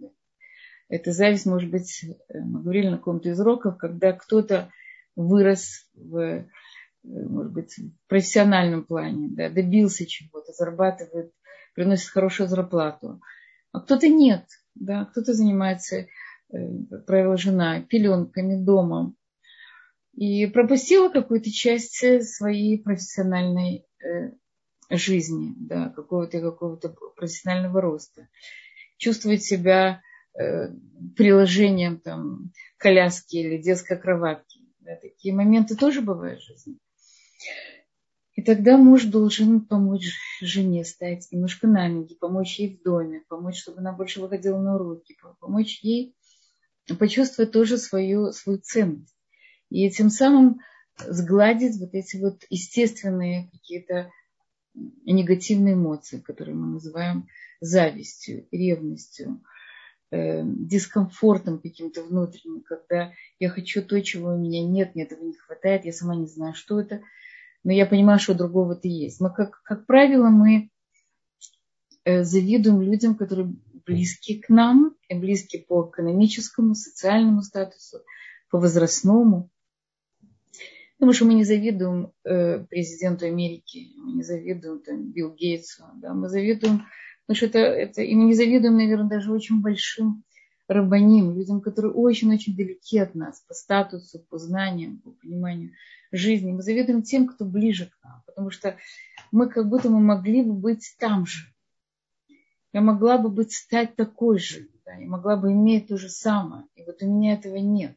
[0.89, 4.71] Эта зависть, может быть, э, мы говорили на каком-то из уроков, когда кто-то
[5.17, 6.47] вырос в,
[7.05, 11.33] может быть, в профессиональном плане, да, добился чего-то, зарабатывает,
[11.75, 13.21] приносит хорошую зарплату,
[13.73, 16.07] а кто-то нет, да, кто-то занимается
[16.91, 19.17] как правило, жена, пеленками, домом.
[20.15, 22.05] И пропустила какую-то часть
[22.37, 24.31] своей профессиональной э,
[24.91, 28.29] жизни, да, какого-то какого-то профессионального роста.
[28.97, 30.03] Чувствует себя
[30.39, 30.69] э,
[31.17, 34.61] приложением там, коляски или детской кроватки.
[34.79, 36.79] Да, такие моменты тоже бывают в жизни.
[38.35, 43.61] И тогда муж должен помочь жене стать немножко на ноги, помочь ей в доме, помочь,
[43.61, 46.17] чтобы она больше выходила на уроки, помочь ей
[46.99, 49.17] почувствовать тоже свою, свою ценность.
[49.71, 50.61] И тем самым
[50.99, 54.11] сгладить вот эти вот естественные какие-то
[54.75, 57.29] негативные эмоции, которые мы называем
[57.61, 59.43] завистью, ревностью,
[60.11, 65.35] э, дискомфортом каким-то внутренним, когда я хочу то, чего у меня нет, мне этого не
[65.35, 67.01] хватает, я сама не знаю, что это–
[67.65, 69.21] но я понимаю, что другого-то есть.
[69.21, 70.71] Мы, как, как правило, мы
[72.05, 73.55] э, завидуем людям, которые
[73.87, 77.99] близки к нам, и близки по экономическому, социальному статусу,
[78.51, 79.51] по возрастному.
[80.99, 86.15] Потому что мы не завидуем э, президенту Америки, мы не завидуем там, Билл Гейтсу, да,
[86.15, 86.85] мы завидуем,
[87.27, 90.23] потому что это, это, и мы не завидуем, наверное, даже очень большим
[90.69, 95.73] рабаним, людям, которые очень-очень далеки от нас по статусу, по знаниям, по пониманию
[96.11, 96.53] жизни.
[96.53, 98.77] Мы завидуем тем, кто ближе к нам, потому что
[99.31, 101.53] мы как будто мы могли бы быть там же.
[102.73, 106.65] Я могла бы быть, стать такой же, да, я могла бы иметь то же самое.
[106.75, 107.97] И вот у меня этого нет.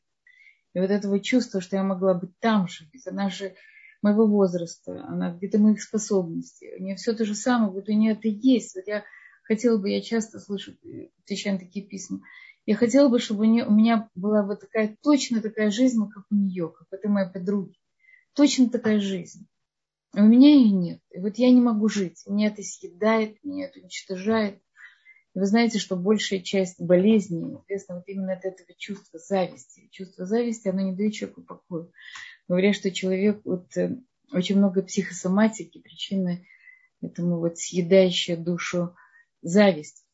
[0.74, 3.56] И вот этого чувства, что я могла быть там же, ведь она же
[4.04, 8.14] моего возраста, она где-то моих способностей, у нее все то же самое, вот у нее
[8.14, 8.76] это есть.
[8.76, 9.04] Вот я
[9.44, 10.74] хотела бы, я часто слышу,
[11.24, 12.22] отвечаю на такие письма,
[12.68, 16.70] я хотела бы, чтобы у, меня была вот такая, точно такая жизнь, как у нее,
[16.70, 17.76] как этой моей подруги
[18.38, 19.48] точно такая жизнь.
[20.14, 21.02] А у меня ее нет.
[21.12, 22.24] И вот я не могу жить.
[22.28, 24.62] Меня это съедает, меня это уничтожает.
[25.34, 29.90] И вы знаете, что большая часть болезней, соответственно, вот именно от этого чувства зависти.
[29.92, 31.88] Чувство зависти, оно не дает человеку покоя.
[32.48, 33.98] Говорят, что человек, вот э,
[34.32, 36.48] очень много психосоматики, причины
[37.02, 38.96] этому вот съедающая душу
[39.42, 40.07] зависть.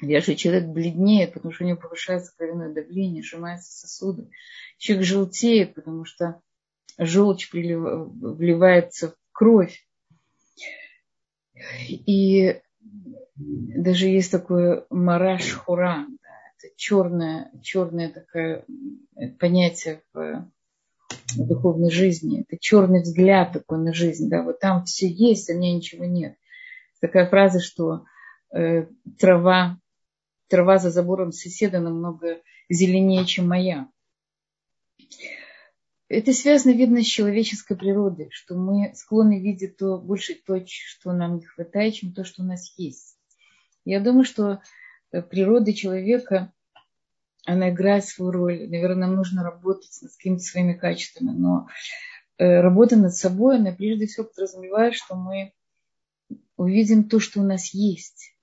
[0.00, 4.30] Что человек бледнеет, потому что у него повышается кровяное давление, сжимаются сосуды.
[4.76, 6.40] Человек желтеет, потому что
[6.98, 9.84] желчь вливается в кровь.
[11.80, 12.60] И
[13.36, 18.64] даже есть такое мараш хура, да, это черное, черное такое
[19.38, 20.48] понятие в,
[21.36, 22.44] духовной жизни.
[22.46, 24.28] Это черный взгляд такой на жизнь.
[24.28, 26.36] Да, вот там все есть, а меня ничего нет.
[27.00, 28.04] Такая фраза, что
[28.52, 28.86] э,
[29.18, 29.78] трава,
[30.48, 33.88] трава за забором соседа намного зеленее, чем моя
[36.08, 41.36] это связано, видно, с человеческой природой, что мы склонны видеть то больше то, что нам
[41.36, 43.18] не хватает, чем то, что у нас есть.
[43.84, 44.60] Я думаю, что
[45.12, 46.52] э, природа человека,
[47.44, 48.68] она играет свою роль.
[48.68, 51.68] Наверное, нам нужно работать над какими-то своими качествами, но
[52.38, 55.52] э, работа над собой, она прежде всего подразумевает, что мы
[56.56, 58.34] увидим то, что у нас есть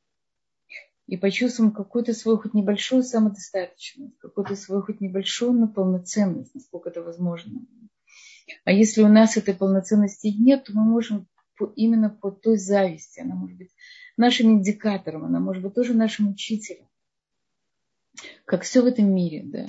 [1.07, 7.03] и почувствуем какую-то свою хоть небольшую самодостаточность, какую-то свою хоть небольшую, но полноценность, насколько это
[7.03, 7.61] возможно.
[8.63, 11.27] А если у нас этой полноценности нет, то мы можем
[11.75, 13.71] именно по той зависти, она может быть
[14.17, 16.87] нашим индикатором, она может быть тоже нашим учителем.
[18.45, 19.65] Как все в этом мире, да.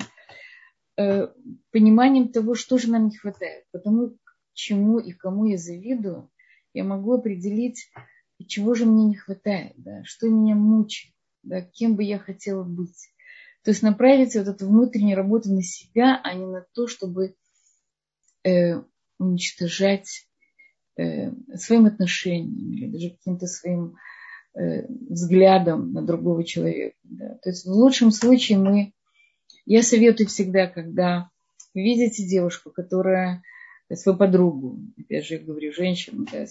[0.97, 1.27] Э,
[1.71, 3.65] пониманием того, что же нам не хватает.
[3.71, 4.17] Потому
[4.57, 6.29] чему и кому я завидую,
[6.73, 7.91] я могу определить,
[8.47, 11.13] чего же мне не хватает, да, что меня мучает
[11.47, 13.09] да, кем бы я хотела быть.
[13.63, 17.35] То есть направить вот эту внутреннюю работу на себя, а не на то, чтобы
[18.43, 18.81] э,
[19.19, 20.27] уничтожать
[20.97, 23.95] э, своим отношением или даже каким-то своим
[24.53, 26.95] э, взглядом на другого человека.
[27.03, 27.37] Да.
[27.41, 28.93] То есть в лучшем случае мы,
[29.65, 31.29] я советую всегда, когда
[31.73, 33.43] видите девушку, которая
[33.93, 36.45] свою подругу, опять же, я говорю, женщину, да,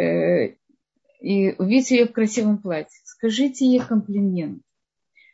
[0.00, 0.54] э,
[1.20, 4.62] и увидите ее в красивом платье, скажите ей комплимент.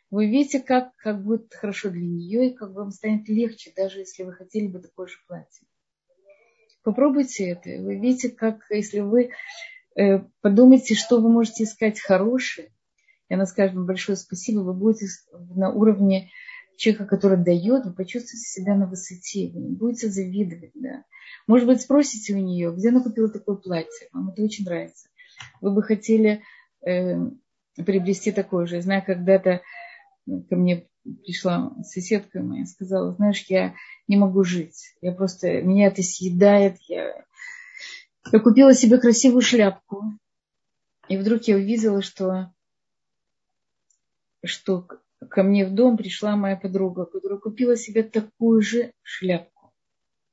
[0.09, 4.23] Вы видите, как, как будет хорошо для нее и как вам станет легче, даже если
[4.23, 5.67] вы хотели бы такое же платье.
[6.83, 7.69] Попробуйте это.
[7.81, 9.31] Вы видите, как если вы
[9.95, 12.71] э, подумаете, что вы можете искать хорошее,
[13.29, 15.07] и она скажет вам большое спасибо, вы будете
[15.55, 16.29] на уровне
[16.77, 20.71] человека, который дает, вы почувствуете себя на высоте, вы не будете завидовать.
[20.75, 21.05] Да.
[21.47, 25.07] Может быть, спросите у нее, где она купила такое платье, вам это очень нравится.
[25.61, 26.43] Вы бы хотели
[26.85, 27.15] э,
[27.75, 28.75] приобрести такое же.
[28.75, 29.61] Я знаю, когда-то
[30.25, 33.75] ко мне пришла соседка моя, сказала, знаешь, я
[34.07, 34.95] не могу жить.
[35.01, 36.77] Я просто, меня это съедает.
[36.87, 37.25] Я,
[38.31, 40.03] я купила себе красивую шляпку.
[41.09, 42.53] И вдруг я увидела, что,
[44.43, 44.87] что
[45.29, 49.73] ко мне в дом пришла моя подруга, которая купила себе такую же шляпку.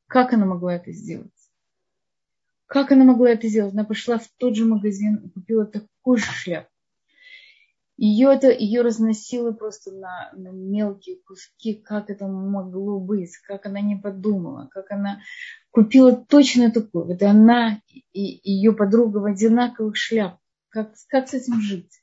[0.06, 1.30] Как она могла это сделать?
[2.70, 3.72] Как она могла это сделать?
[3.72, 6.70] Она пошла в тот же магазин и купила такую же шляпку.
[7.96, 13.80] Ее, это, ее разносило просто на, на мелкие куски, как это могло быть, как она
[13.80, 15.20] не подумала, как она
[15.72, 17.10] купила точно такую.
[17.10, 17.80] Это она
[18.12, 20.38] и ее подруга в одинаковых шляпах.
[20.68, 22.00] Как, как с этим жить?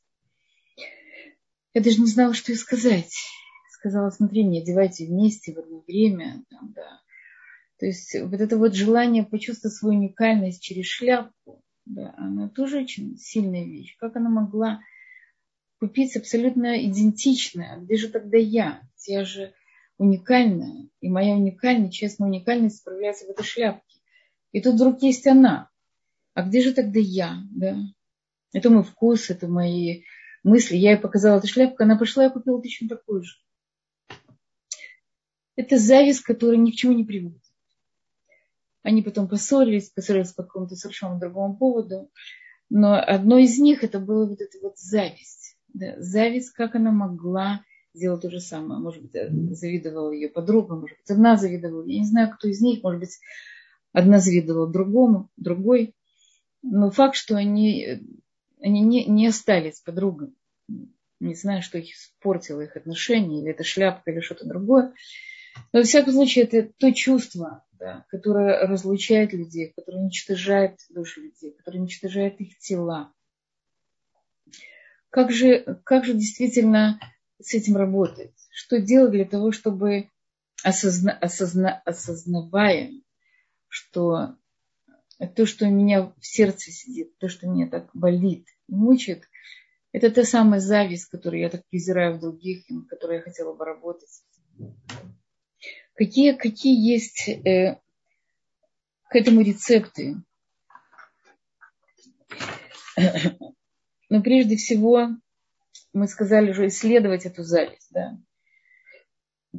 [1.74, 3.16] Я даже не знала, что ей сказать.
[3.72, 6.44] Сказала, смотри, не одевайте вместе в одно время.
[6.50, 7.00] Там, да.
[7.80, 13.18] То есть вот это вот желание почувствовать свою уникальность через шляпку, да, она тоже очень
[13.18, 13.96] сильная вещь.
[13.98, 14.82] Как она могла
[15.80, 17.78] купить абсолютно идентичное?
[17.78, 18.82] Где же тогда я?
[19.06, 19.54] Я же
[19.98, 20.90] уникальная.
[21.02, 24.00] И моя уникальность, честная уникальность проявляется в этой шляпке.
[24.52, 25.70] И тут вдруг есть она.
[26.34, 27.38] А где же тогда я?
[27.52, 27.78] Да?
[28.54, 30.04] Это мой вкус, это мои
[30.44, 30.78] мысли.
[30.78, 33.36] Я ей показала эту шляпку, она пошла и купила точно такую же.
[35.56, 37.42] Это зависть, которая ни к чему не приводит.
[38.88, 42.10] Они потом поссорились, поссорились по какому-то совершенно другому поводу.
[42.70, 45.58] Но одно из них это было вот эта вот зависть.
[45.74, 48.80] Да, зависть, как она могла сделать то же самое.
[48.80, 51.86] Может быть, завидовала ее подруга, может быть, одна завидовала.
[51.86, 52.82] Я не знаю, кто из них.
[52.82, 53.20] Может быть,
[53.92, 55.94] одна завидовала другому, другой.
[56.62, 58.00] Но факт, что они,
[58.62, 60.32] они не, не остались подругами.
[61.20, 64.94] Не знаю, что их испортило их отношения, или это шляпка, или что-то другое.
[65.74, 71.52] Но, во всяком случае, это то чувство, да, которое разлучает людей, которое уничтожает души людей,
[71.52, 73.14] которое уничтожает их тела.
[75.10, 77.00] Как же, как же действительно
[77.42, 78.34] с этим работать?
[78.52, 80.10] Что делать для того, чтобы
[80.64, 82.92] осозна, осозна, осознавая,
[83.68, 84.36] что
[85.36, 89.24] то, что у меня в сердце сидит, то, что меня так болит мучает,
[89.92, 93.66] это та самая зависть, которую я так презираю в других, на которой я хотела бы
[93.66, 94.24] работать.
[95.98, 97.80] Какие, какие есть э,
[99.10, 100.16] к этому рецепты?
[104.10, 105.10] Но прежде всего,
[105.94, 108.16] мы сказали уже исследовать эту зависть, да?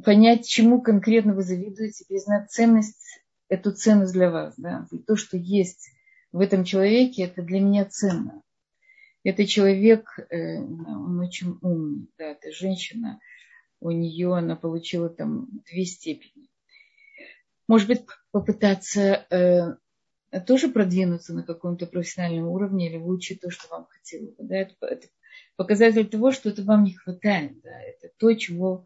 [0.05, 4.53] понять, чему конкретно вы завидуете, признать ценность, эту ценность для вас.
[4.57, 4.87] Да?
[4.91, 5.89] И то, что есть
[6.31, 8.41] в этом человеке, это для меня ценно.
[9.25, 13.19] Это человек, э, он очень умный, да, это женщина,
[13.81, 16.49] у нее она получила там две степени.
[17.67, 23.87] Может быть, попытаться э, тоже продвинуться на каком-то профессиональном уровне или выучить то, что вам
[23.89, 24.43] хотелось бы.
[24.43, 24.57] Да?
[24.57, 25.07] Это, это
[25.55, 27.61] показатель того, что это вам не хватает.
[27.61, 27.81] Да?
[27.81, 28.85] Это то, чего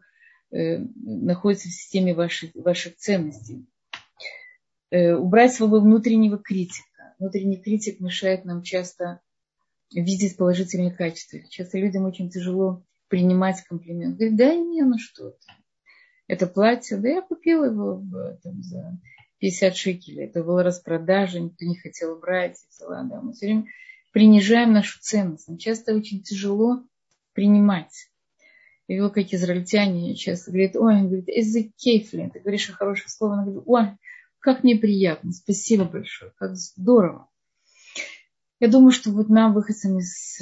[0.50, 3.66] э, находится в системе ваших, ваших ценностей.
[4.90, 7.14] Э, убрать своего внутреннего критика.
[7.18, 9.20] Внутренний критик мешает нам часто
[9.92, 11.40] видеть положительные качества.
[11.48, 14.16] Часто людям очень тяжело принимать комплимент.
[14.16, 15.52] Говорит, да не, ну что ты.
[16.26, 18.02] Это платье, да я купила его
[18.42, 18.98] там, за
[19.38, 20.24] 50 шекелей.
[20.24, 22.58] Это была распродажа, никто не хотел брать.
[22.70, 23.20] Взяла, да.
[23.20, 23.66] Мы все время
[24.12, 25.48] принижаем нашу ценность.
[25.48, 26.82] Нам часто очень тяжело
[27.34, 28.08] принимать.
[28.86, 33.08] Я видела, как израильтяне часто говорят, ой, он говорит, из-за кейфлин, ты говоришь о хороших
[33.08, 33.98] словах, она говорит, ой,
[34.40, 37.28] как мне приятно, спасибо большое, как здорово.
[38.60, 40.38] Я думаю, что вот нам, выходцам из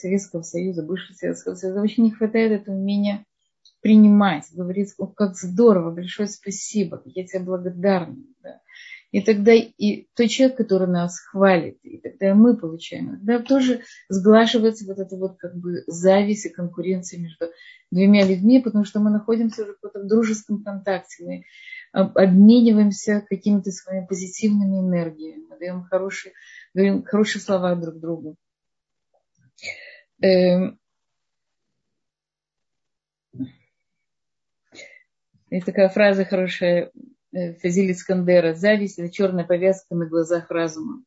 [0.00, 3.24] Советского Союза, бывшего Советского Союза, очень не хватает этого умения
[3.80, 8.16] принимать, говорить, о, как здорово, большое спасибо, я тебе благодарна.
[8.42, 8.60] Да.
[9.12, 14.86] И тогда и тот человек, который нас хвалит, и тогда мы получаем, тогда тоже сглаживается
[14.86, 17.46] вот эта вот как бы зависть и конкуренция между
[17.92, 21.44] двумя людьми, потому что мы находимся уже в дружеском контакте, мы
[21.92, 26.32] обмениваемся какими-то своими позитивными энергиями, мы даем хорошие
[26.74, 28.36] говорим хорошие слова друг другу.
[30.20, 30.78] Эм,
[35.50, 36.90] есть такая фраза хорошая
[37.32, 38.54] э, Фазиль Искандера.
[38.54, 41.04] Зависть– это черная повязка на глазах разума.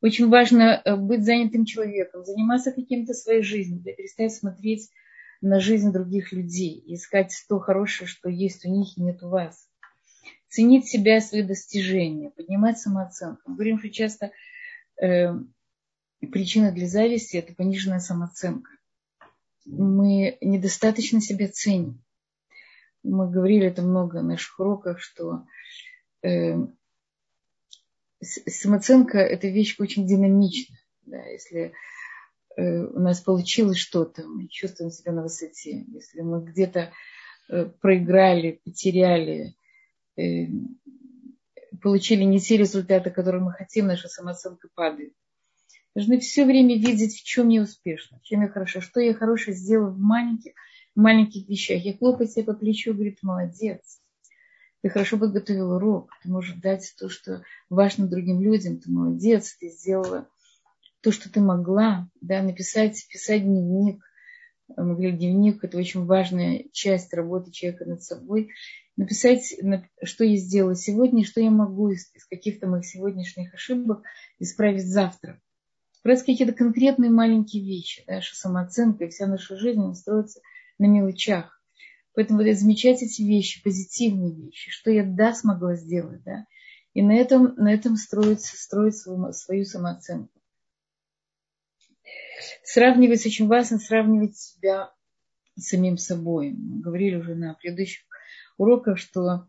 [0.00, 4.90] Очень важно э, быть занятым человеком, заниматься каким-то своей жизнью, да, перестать смотреть
[5.40, 9.68] на жизнь других людей, искать то хорошее, что есть у них и нет у вас
[10.52, 13.40] ценить себя и свои достижения, поднимать самооценку.
[13.46, 14.32] Мы говорим, что часто
[15.00, 15.32] э,
[16.30, 18.70] причина для зависти– это пониженная самооценка.
[19.64, 22.04] Мы недостаточно себя ценим.
[23.02, 25.46] Мы говорили это много на наших уроках, что
[26.22, 26.58] э,
[28.20, 30.80] самооценка– это вещь очень динамичная.
[31.06, 31.72] Да, если
[32.58, 35.86] э, у нас получилось что-то, мы чувствуем себя на высоте.
[35.88, 36.92] Если мы где-то
[37.48, 39.56] э, проиграли, потеряли,
[41.80, 45.12] получили не те результаты, которые мы хотим, наша самооценка падает.
[45.94, 49.54] Должны все время видеть, в чем я успешна, в чем я хороша, что я хорошее
[49.54, 50.52] сделала в маленьких,
[50.94, 51.82] маленьких вещах.
[51.82, 54.00] Я хлопаю себя по плечу, говорит, молодец.
[54.82, 59.68] Ты хорошо подготовил урок, ты можешь дать то, что важно другим людям, ты молодец, ты
[59.68, 60.28] сделала
[61.02, 64.02] то, что ты могла, да, написать, писать дневник,
[64.76, 68.50] мы говорили, дневник– это очень важная часть работы человека над собой.
[68.96, 69.54] Написать,
[70.02, 74.02] что я сделала сегодня, что я могу из, каких-то моих сегодняшних ошибок
[74.38, 75.40] исправить завтра.
[76.04, 80.40] Брать какие-то конкретные маленькие вещи, что самооценка и вся наша жизнь строится
[80.78, 81.60] на мелочах.
[82.14, 86.44] Поэтому вот замечать эти вещи, позитивные вещи, что я да смогла сделать, да,
[86.92, 90.38] и на этом, на этом строится, строить свою, свою самооценку.
[92.64, 94.92] Сравнивать очень важно, сравнивать себя
[95.56, 96.52] с самим собой.
[96.52, 98.06] Мы говорили уже на предыдущих
[98.62, 99.48] уроках, что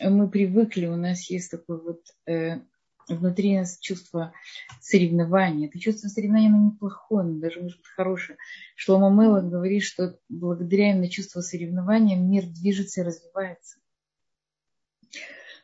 [0.00, 2.60] мы привыкли, у нас есть такое вот э,
[3.08, 4.32] внутри нас чувство
[4.80, 5.68] соревнования.
[5.68, 8.38] Это чувство соревнования, оно неплохое, оно даже может быть хорошее.
[8.74, 13.78] Шлома Мэла говорит, что благодаря именно чувству соревнования мир движется и развивается.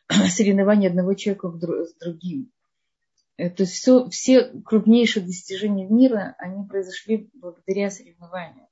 [0.29, 2.51] Соревнование одного человека с другим.
[3.37, 8.67] Э, то есть все, все крупнейшие достижения мира, они произошли благодаря соревнованию.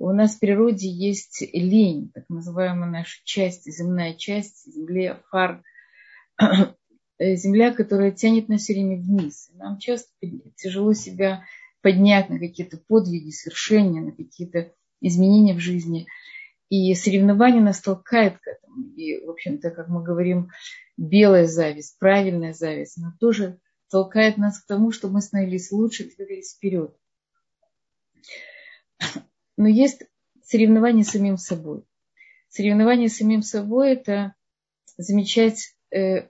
[0.00, 5.64] У нас в природе есть лень, так называемая наша часть, земная часть, земле, фар,
[6.38, 9.50] э, земля, которая тянет нас все время вниз.
[9.54, 10.08] Нам часто
[10.54, 11.42] тяжело себя
[11.82, 16.06] поднять на какие-то подвиги, свершения, на какие-то изменения в жизни.
[16.68, 18.92] И соревнование нас толкает к этому.
[18.94, 20.50] И, в общем-то, как мы говорим,
[20.96, 23.58] белая зависть, правильная зависть, она тоже
[23.90, 26.96] толкает нас к тому, чтобы мы становились лучше, двигались вперед.
[29.58, 30.04] Но есть
[30.44, 31.82] соревнование с самим собой.
[32.48, 34.34] Соревнование с самим собой– это
[34.96, 36.28] замечать, э,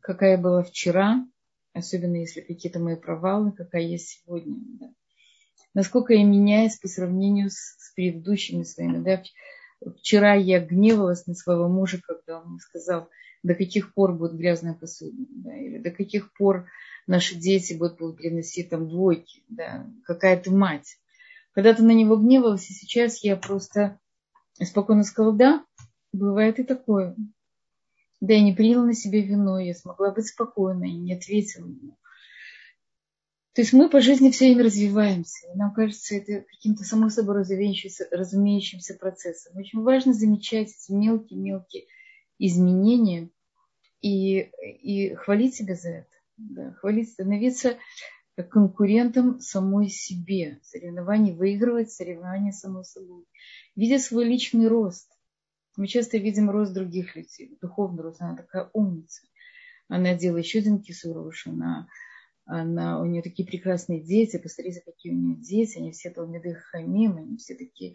[0.00, 1.26] какая была вчера,
[1.72, 4.56] особенно если какие-то мои провалы, какая я сегодня.
[4.78, 4.92] Да.
[5.72, 9.02] Насколько я меняюсь по сравнению с, с предыдущими своими.
[9.02, 9.22] Да.
[9.98, 13.08] Вчера я гневалась на своего мужа, когда он сказал,
[13.42, 16.66] до каких пор будет грязная посуда, да, или до каких пор
[17.06, 20.98] наши дети будут приносить там двойки, да, какая ты мать.
[21.56, 23.98] Когда ты на него гневалась, и сейчас я просто
[24.62, 25.64] спокойно сказала, да,
[26.12, 27.16] бывает и такое.
[28.20, 31.96] Да, я не приняла на себя вину, я смогла быть спокойной, не ответила ему.
[33.54, 35.48] То есть мы по жизни все время развиваемся.
[35.50, 39.56] И нам кажется, это каким-то само собой разумеющимся процессом.
[39.56, 41.86] Очень важно замечать эти мелкие-мелкие
[42.38, 43.30] изменения
[44.02, 47.76] и, и хвалить себя за это да, хвалить, становиться
[48.42, 53.24] конкурентом самой себе, соревнований, выигрывать соревнования самой собой,
[53.74, 55.10] видя свой личный рост.
[55.76, 59.22] Мы часто видим рост других людей, духовный рост, она такая умница.
[59.88, 61.86] Она делает еще один кисурош, она,
[62.44, 67.16] она, у нее такие прекрасные дети, посмотрите, какие у нее дети, они все Талмиды Хамим,
[67.16, 67.94] они все такие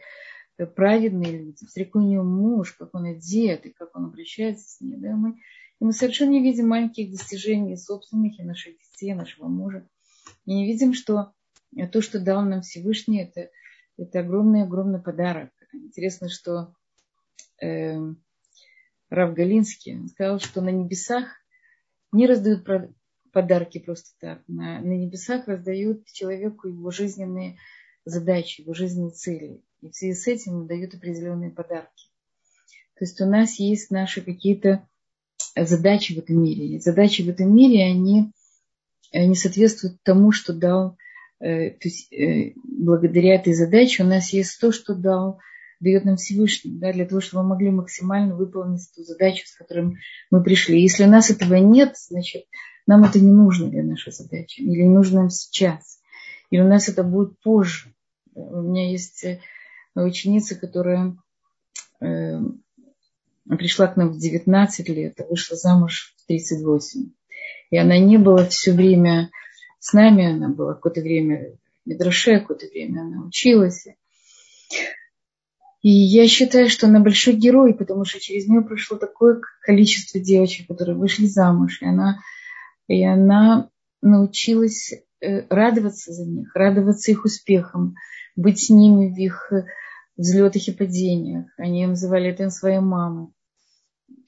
[0.76, 1.66] праведные люди.
[1.66, 4.98] Посмотри, у нее муж, как он одет, и как он обращается с ней.
[4.98, 5.16] Да?
[5.16, 5.38] Мы
[5.82, 9.88] и мы совершенно не видим маленьких достижений собственных и наших детей, нашего мужа.
[10.46, 11.34] И не видим, что
[11.92, 13.50] то, что дал нам Всевышний, это,
[13.98, 15.52] это огромный-огромный подарок.
[15.74, 16.74] Интересно, что
[17.62, 17.98] э,
[19.10, 21.26] Рав Галинский сказал, что на небесах
[22.12, 22.68] не раздают
[23.32, 24.42] подарки просто так.
[24.48, 27.58] На, на небесах раздают человеку его жизненные
[28.06, 29.62] задачи, его жизненные цели.
[29.82, 32.08] И в связи с этим дают определенные подарки.
[32.96, 34.88] То есть у нас есть наши какие-то
[35.56, 36.76] задачи в этом мире.
[36.76, 38.32] И задачи в этом мире, они
[39.14, 40.98] не соответствуют тому, что дал,
[41.40, 45.40] э, то есть э, благодаря этой задаче у нас есть то, что дал,
[45.80, 49.98] дает нам Всевышний, да, для того, чтобы мы могли максимально выполнить ту задачу, с которой
[50.30, 50.82] мы пришли.
[50.82, 52.44] Если у нас этого нет, значит,
[52.88, 56.00] нам это не нужно для нашей задачи, или не нужно нам сейчас,
[56.50, 57.94] или у нас это будет позже.
[58.34, 59.40] У меня есть э,
[59.96, 61.18] ученица, которая
[63.58, 67.12] пришла к нам в 19 лет, а вышла замуж в 38.
[67.72, 69.32] И она не была все время
[69.80, 71.56] с нами, она была какое-то время
[71.86, 73.88] в Медраше, какое-то время она училась.
[75.82, 80.68] И я считаю, что она большой герой, потому что через нее прошло такое количество девочек,
[80.68, 81.82] которые вышли замуж.
[81.82, 82.20] И она,
[82.88, 83.70] и она
[84.02, 87.96] научилась э, радоваться за них, радоваться их успехам,
[88.36, 89.52] быть с ними в их
[90.18, 91.48] взлетах и падениях.
[91.58, 93.30] Они называли это своей мамой.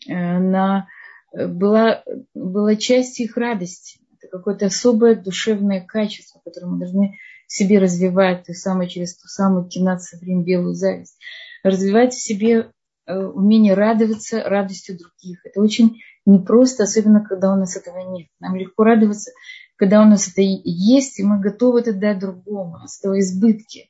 [0.09, 0.87] Она
[1.33, 2.03] была,
[2.33, 3.99] была частью их радости.
[4.17, 7.17] Это какое-то особое душевное качество, которое мы должны
[7.47, 11.17] в себе развивать, то самое через ту самую кинаться время белую зависть.
[11.63, 12.71] Развивать в себе
[13.05, 15.45] э, умение радоваться радостью других.
[15.45, 18.27] Это очень непросто, особенно когда у нас этого нет.
[18.39, 19.31] Нам легко радоваться,
[19.75, 23.89] когда у нас это есть, и мы готовы это дать другому, с того избытки.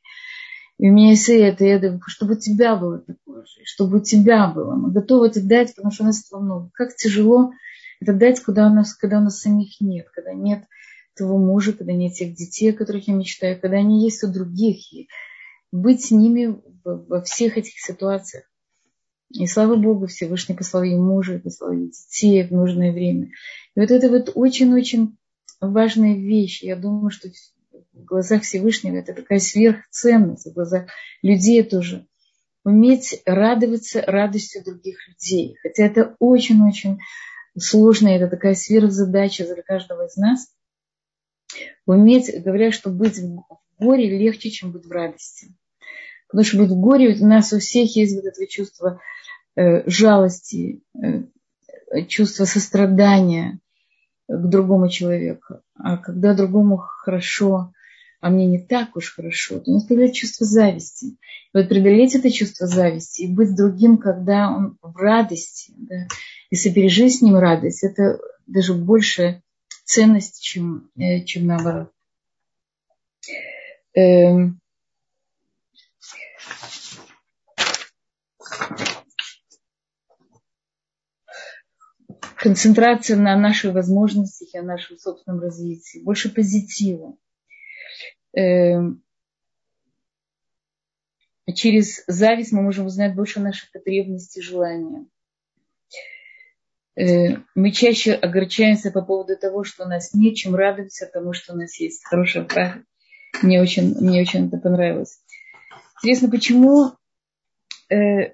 [0.84, 4.04] И у меня есть это, и это, чтобы у тебя было такое же, чтобы у
[4.04, 4.76] тебя было.
[4.76, 6.72] Мы готовы это дать, потому что у нас этого много.
[6.74, 7.54] Как тяжело
[8.02, 10.66] это дать, когда у нас, когда у нас самих нет, когда нет
[11.16, 14.92] твоего мужа, когда нет тех детей, о которых я мечтаю, когда они есть у других.
[14.92, 15.08] И
[15.72, 18.44] быть с ними во всех этих ситуациях.
[19.30, 23.30] И слава Богу, Всевышний послал ей мужа, послал ей детей в нужное время.
[23.78, 25.16] И вот это вот очень-очень
[25.62, 26.62] важная вещь.
[26.62, 27.30] Я думаю, что
[27.94, 30.88] в глазах Всевышнего это такая сверхценность, в глазах
[31.22, 32.08] людей тоже.
[32.66, 35.58] Уметь радоваться радостью других людей.
[35.62, 37.00] Хотя это очень-очень
[37.58, 40.48] сложно, это такая сверхзадача для каждого из нас.
[41.86, 43.44] Уметь, говорят, что быть в
[43.78, 45.54] горе легче, чем быть в радости.
[46.28, 49.00] Потому что быть в горе у нас у всех есть вот это чувство
[49.56, 53.60] э, жалости, э, чувство сострадания
[54.28, 55.62] к другому человеку.
[55.76, 57.74] А когда другому хорошо,
[58.24, 61.08] а мне не так уж хорошо, то у нас появляется чувство зависти.
[61.08, 61.18] И
[61.54, 66.08] вот преодолеть это чувство зависти и быть другим, когда он в радости, да,
[66.50, 69.44] и сопережить с ним радость, это даже большая
[69.84, 71.92] ценность, чем, э, чем наоборот.
[73.94, 74.62] Эм,
[82.38, 87.18] концентрация на наших возможностях и о нашем собственном развитии, больше позитива.
[88.36, 89.04] Эм,
[91.54, 95.06] через зависть мы можем узнать больше наших потребностей и желания.
[96.96, 101.54] Э, мы чаще огорчаемся по поводу того, что у нас нет, чем радуемся тому, что
[101.54, 102.06] у нас есть.
[102.06, 102.84] Хорошая фраза.
[103.42, 105.20] Мне очень, мне очень это понравилось.
[105.98, 106.92] Интересно, почему,
[107.90, 108.34] э,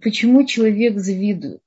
[0.00, 1.62] почему человек завидует?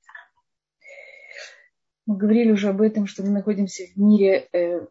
[2.04, 4.86] Мы говорили уже об этом, что мы находимся в мире, э,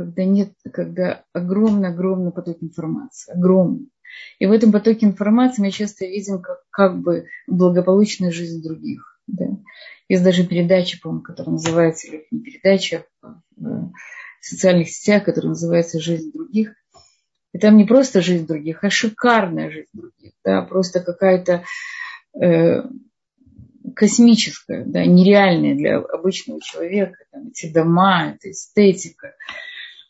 [0.00, 3.90] когда нет, когда огромный-огромный поток информации, огромный.
[4.38, 9.20] И в этом потоке информации мы часто видим как, как бы благополучную жизнь других.
[9.26, 9.44] Да.
[10.08, 13.92] Есть даже передача, по-моему, которая называется, или не передача, а в
[14.40, 16.72] социальных сетях, которая называется «Жизнь других».
[17.52, 20.32] И там не просто жизнь других, а шикарная жизнь других.
[20.42, 21.64] Да, просто какая-то
[22.40, 22.84] э,
[23.94, 27.18] космическое, да, нереальное для обычного человека.
[27.30, 29.34] Там, эти дома, это эстетика,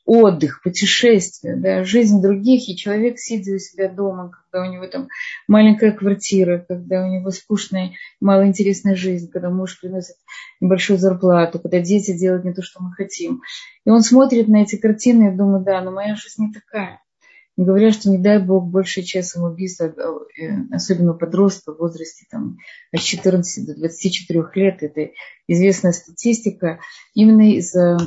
[0.06, 5.08] отдых, путешествия, да, жизнь других, и человек, сидя у себя дома, когда у него там
[5.46, 10.16] маленькая квартира, когда у него скучная, малоинтересная жизнь, когда муж приносит
[10.60, 13.42] небольшую зарплату, когда дети делают не то, что мы хотим.
[13.84, 17.00] И он смотрит на эти картины и думает, да, но моя жизнь не такая.
[17.56, 19.92] Говорят, что не дай бог большая часть самоубийств, э,
[20.72, 22.56] особенно подростков в возрасте там,
[22.90, 25.12] от 14 до 24 лет, это
[25.46, 26.80] известная статистика,
[27.12, 27.98] именно из-за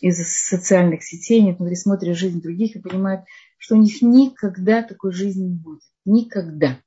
[0.00, 3.24] из социальных сетей, они смотрят жизнь других и понимают,
[3.58, 5.82] что у них никогда такой жизни не будет.
[6.04, 6.78] Никогда.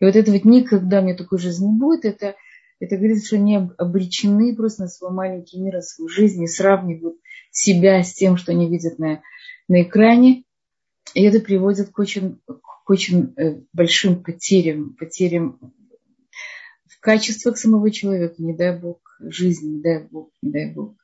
[0.00, 2.34] И вот это вот никогда мне такой жизни не будет, это,
[2.80, 7.16] это говорит, что они обречены просто на свой маленький мир, на свою жизнь и сравнивают
[7.50, 9.22] себя с тем, что они видят на,
[9.68, 10.44] на экране.
[11.14, 15.58] И это приводит к очень, к очень э, большим потерям, потерям
[16.84, 20.94] в качествах самого человека, не дай Бог, жизни, не дай Бог, не дай Бог.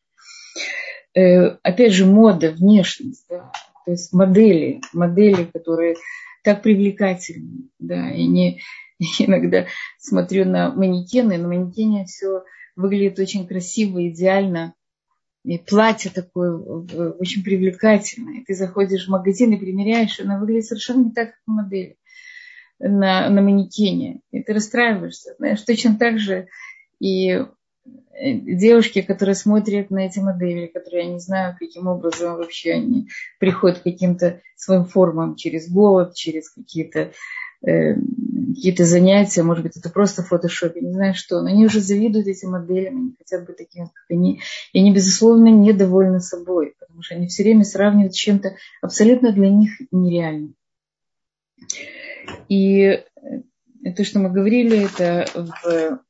[1.15, 3.53] Э, опять же, мода, внешность, да,
[3.85, 5.97] то есть модели, модели, которые
[6.43, 8.61] так привлекательны, да, и не
[9.19, 9.67] иногда
[9.99, 12.45] смотрю на манекены, на манекене все
[12.77, 14.75] выглядит очень красиво, идеально,
[15.45, 18.45] и платье такое очень привлекательное.
[18.47, 21.97] Ты заходишь в магазин и примеряешь, и она выглядит совершенно не так, как на модели,
[22.79, 24.21] на, на манекене.
[24.31, 25.35] И ты расстраиваешься.
[25.39, 26.47] Знаешь, точно так же
[27.01, 27.45] и
[27.85, 33.09] девушки, которые смотрят на эти модели, которые я не знаю, каким образом вообще они
[33.39, 37.13] приходят к каким-то своим формам через голод, через какие-то
[37.65, 37.95] Э,
[38.55, 42.27] какие-то занятия, может быть, это просто фотошоп, я не знаю что, но они уже завидуют
[42.27, 44.41] этим моделям, они хотят быть такими, как они,
[44.73, 49.49] и они, безусловно, недовольны собой, потому что они все время сравнивают с чем-то абсолютно для
[49.49, 50.55] них нереальным.
[52.49, 53.05] И
[53.97, 56.01] то, что мы говорили, это в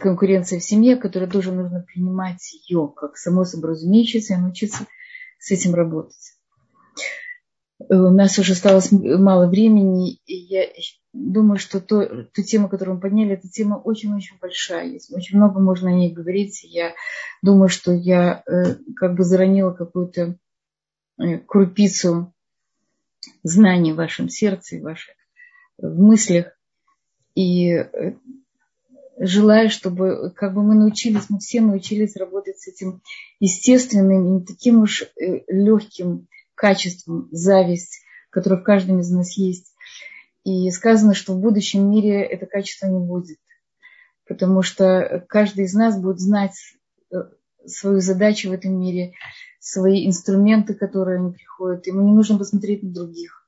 [0.00, 4.86] конкуренции в семье, которая тоже нужно принимать ее как само собой разумеющееся и научиться
[5.38, 6.34] с этим работать.
[7.80, 10.66] Э, у нас уже осталось мало времени, и я
[11.12, 14.88] думаю, что то, ту тему, которую мы подняли, эта тема очень-очень большая.
[14.88, 16.64] Есть очень много можно о ней говорить.
[16.64, 16.94] Я
[17.42, 20.36] думаю, что я э, как бы заронила какую-то
[21.18, 22.32] э, крупицу
[23.42, 25.14] знаний в вашем сердце, в ваших
[25.78, 26.56] в мыслях.
[27.34, 27.72] И
[29.18, 33.02] желаю, чтобы как бы мы научились, мы все научились работать с этим
[33.40, 35.04] естественным, не таким уж
[35.48, 38.00] легким качеством, зависть,
[38.30, 39.74] которая в каждом из нас есть.
[40.44, 43.38] И сказано, что в будущем мире это качество не будет.
[44.26, 46.54] Потому что каждый из нас будет знать
[47.10, 47.16] э,
[47.66, 49.12] свою задачу в этом мире,
[49.58, 51.86] свои инструменты, которые они приходят.
[51.86, 53.46] Ему не нужно посмотреть на других.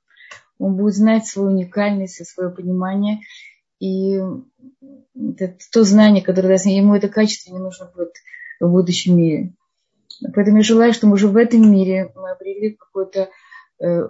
[0.59, 3.21] он будет знать свою уникальность и свое понимание.
[3.79, 4.19] И
[5.15, 8.13] это то знание, которое даст ему это качество не нужно будет
[8.61, 9.55] в будущем мире.
[10.35, 13.29] Поэтому я желаю, чтобы уже в этом мире мы обрели какой-то
[13.81, 14.09] э,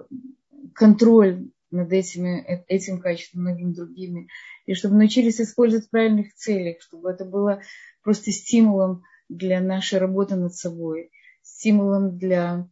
[0.75, 4.29] контроль над этими, э, этим качеством, многими другими,
[4.67, 7.61] и чтобы научились использовать в правильных целях, чтобы это было
[8.03, 11.11] просто стимулом для нашей работы над собой,
[11.43, 12.69] стимулом для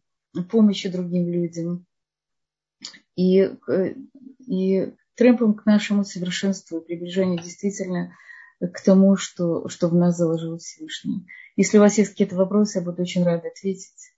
[0.51, 1.87] помощи другим людям
[3.17, 3.95] и, э,
[4.47, 8.17] и трэмпом к нашему совершенству и приближению действительно
[8.61, 11.27] к тому, что, что в нас заложил Всевышний.
[11.57, 14.15] Если у вас есть какие-то вопросы, я буду очень рада ответить.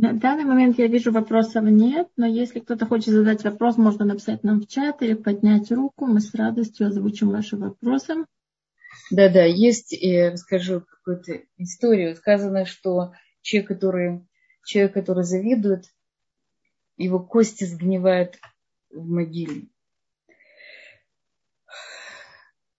[0.00, 4.44] На данный момент я вижу вопросов нет, но если кто-то хочет задать вопрос, можно написать
[4.44, 6.06] нам в чат или поднять руку.
[6.06, 8.24] Мы с радостью озвучим ваши вопросы.
[9.10, 12.14] Да-да, есть, я расскажу какую-то историю.
[12.14, 13.12] Сказано, что
[13.42, 14.26] человек, который,
[14.64, 15.86] человек, который завидует,
[16.96, 18.38] его кости сгнивают
[18.90, 19.68] в могиле.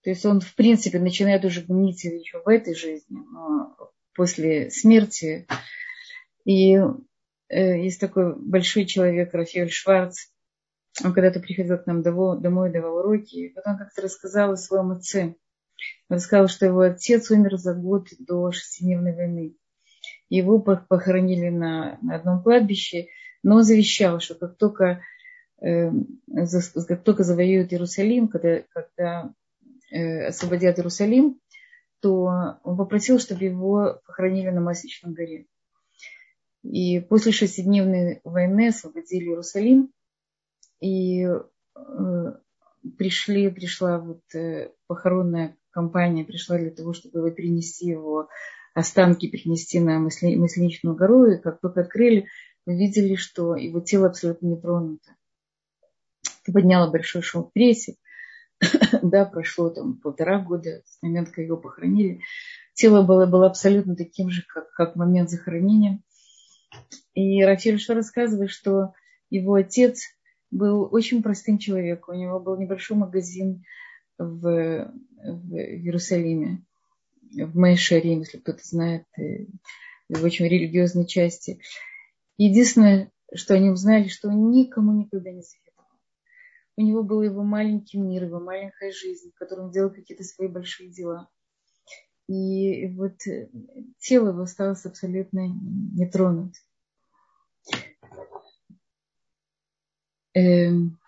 [0.02, 3.76] То есть он, в принципе, начинает уже гнить еще в этой жизни, но
[4.14, 5.46] после смерти.
[6.44, 6.74] И
[7.48, 10.28] э, есть такой большой человек, Рафаэль Шварц.
[11.04, 13.36] Он когда-то приходил к нам домой, давал уроки.
[13.36, 15.34] И потом как-то рассказал о своем отце.
[16.08, 19.56] Он рассказал, что его отец умер за год до шестидневной войны.
[20.28, 23.08] Его похоронили на, на одном кладбище,
[23.42, 25.02] но он завещал, что как только,
[25.60, 29.34] только завоюют Иерусалим, когда, когда
[29.90, 31.38] э, освободят Иерусалим,
[32.00, 35.46] то он попросил, чтобы его похоронили на Масличном горе.
[36.62, 39.92] И после шестидневной войны освободили Иерусалим,
[40.80, 41.38] и э,
[42.98, 48.28] пришли, пришла вот э, похоронная компания, пришла для того, чтобы его перенести, его
[48.74, 52.26] останки перенести на Масличную гору, и как только открыли,
[52.66, 55.16] мы видели, что его тело абсолютно не тронуто.
[56.42, 57.96] Это подняло большой шум в прессе.
[59.02, 62.20] да, прошло там полтора года с момента, когда его похоронили.
[62.74, 66.00] Тело было, было абсолютно таким же, как, как момент захоронения.
[67.14, 68.92] И Рафиль что рассказывает, что
[69.28, 70.02] его отец
[70.50, 72.16] был очень простым человеком.
[72.16, 73.64] У него был небольшой магазин
[74.18, 76.62] в, в Иерусалиме,
[77.32, 79.04] в Майшаре, если кто-то знает,
[80.08, 81.60] в очень религиозной части.
[82.36, 85.69] Единственное, что они узнали, что он никому никогда не советовал.
[86.76, 90.48] У него был его маленький мир, его маленькая жизнь, в котором он делал какие-то свои
[90.48, 91.28] большие дела.
[92.28, 93.50] И вот э,
[93.98, 96.54] тело его осталось абсолютно нетронут.
[100.34, 100.98] Эм,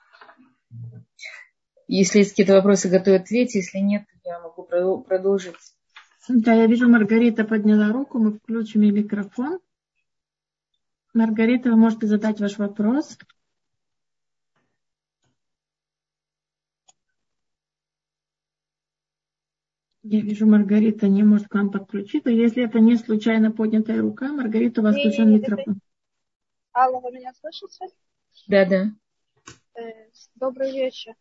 [1.86, 3.54] если есть какие-то вопросы, готовы ответить.
[3.54, 4.64] Если нет, я могу
[5.02, 5.54] продолжить.
[6.28, 8.18] Да, я вижу, Маргарита подняла руку.
[8.18, 9.60] Мы включим ей микрофон.
[11.14, 13.18] Маргарита, вы можете задать ваш вопрос.
[20.04, 22.30] Я вижу, Маргарита не может к вам подключиться.
[22.30, 25.80] Если это не случайно поднятая рука, Маргарита, у вас включен микрофон.
[26.72, 27.86] Алло, вы меня слышите?
[28.48, 28.90] Да, да.
[29.74, 31.14] Э, добрый вечер.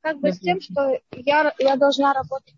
[0.00, 2.54] Как бы с тем, что я, я должна работать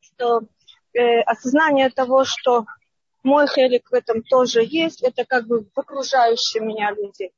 [0.00, 0.40] что
[0.92, 2.66] э, осознание того, что
[3.22, 7.32] мой хелик в этом тоже есть, это как бы в окружающие меня люди,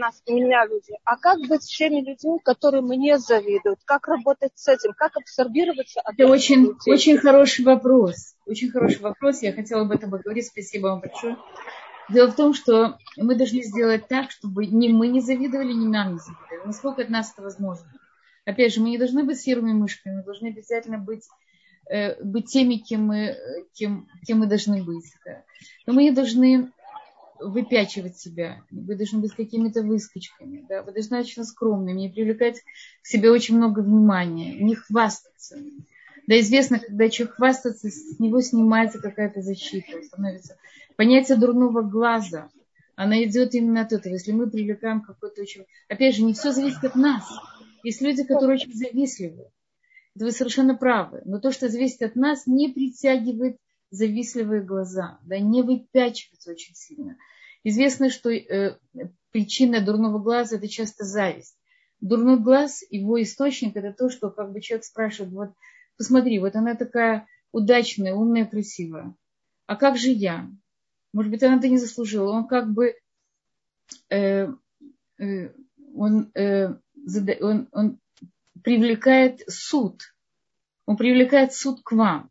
[0.00, 0.94] нас, меня люди.
[1.04, 3.78] А как быть с теми людьми, которые мне завидуют?
[3.84, 4.92] Как работать с этим?
[4.94, 6.92] Как абсорбироваться от Это очень, людей?
[6.92, 8.34] очень хороший вопрос.
[8.46, 9.42] Очень хороший вопрос.
[9.42, 10.46] Я хотела об этом поговорить.
[10.46, 11.36] Спасибо вам большое.
[12.08, 16.14] Дело в том, что мы должны сделать так, чтобы ни мы не завидовали, ни нам
[16.14, 16.66] не завидовали.
[16.66, 17.86] Насколько от нас это возможно.
[18.44, 21.22] Опять же, мы не должны быть серыми мышками, мы должны обязательно быть
[21.90, 23.36] Э, быть теми, кем мы,
[23.74, 25.12] кем, кем мы должны быть.
[25.26, 25.42] Да.
[25.86, 26.70] Но мы не должны
[27.40, 28.62] выпячивать себя.
[28.70, 30.64] Вы должны быть какими-то выскочками.
[30.68, 30.82] Да.
[30.82, 32.60] Вы должны очень скромными, не привлекать
[33.02, 35.56] к себе очень много внимания, не хвастаться.
[36.26, 40.56] Да, известно, когда человек хвастается, с него снимается какая-то защита, становится
[40.96, 42.50] понятие дурного глаза.
[42.94, 44.12] Она идет именно от этого.
[44.12, 45.64] Если мы привлекаем какой-то очень...
[45.88, 47.26] Опять же, не все зависит от нас.
[47.82, 49.46] Есть люди, которые очень завистливы.
[50.14, 51.22] Это вы совершенно правы.
[51.24, 53.56] Но то, что зависит от нас, не притягивает
[53.90, 57.16] завистливые глаза, да, не выпячивается очень сильно.
[57.64, 58.78] Известно, что э,
[59.30, 61.56] причина дурного глаза– это часто зависть.
[62.00, 65.50] Дурной глаз, его источник– это то, что как бы человек спрашивает, вот
[65.98, 69.14] посмотри, вот она такая удачная, умная, красивая.
[69.66, 70.48] А как же я?
[71.12, 72.30] Может быть, она это не заслужила.
[72.30, 72.94] Он как бы
[74.08, 74.48] э,
[75.18, 75.52] э,
[75.94, 76.74] он, э,
[77.40, 77.98] он, он
[78.62, 80.00] привлекает суд.
[80.86, 82.29] Он привлекает суд к вам.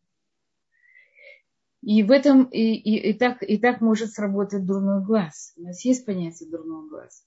[1.82, 5.54] И в этом и, и, и, так, и так может сработать дурной глаз.
[5.58, 7.24] У нас есть понятие дурного глаза.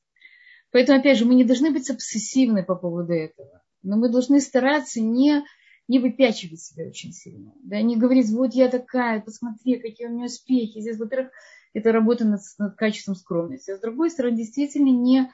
[0.71, 3.63] Поэтому, опять же, мы не должны быть обсессивны по поводу этого.
[3.83, 5.43] Но мы должны стараться не,
[5.89, 7.53] не выпячивать себя очень сильно.
[7.63, 10.81] Да, не говорить, вот я такая, посмотри, какие у меня успехи.
[10.81, 11.31] Здесь, во-первых,
[11.75, 13.71] это работа над, над качеством скромности.
[13.71, 15.31] А с другой стороны, действительно не,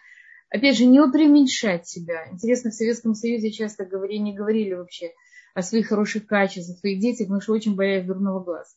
[0.49, 2.29] опять же, не преуменьшать себя.
[2.31, 5.13] Интересно, в Советском Союзе часто говорили, не говорили вообще
[5.55, 8.71] о своих хороших качествах, о своих детях, потому что очень боялись дурного глаза.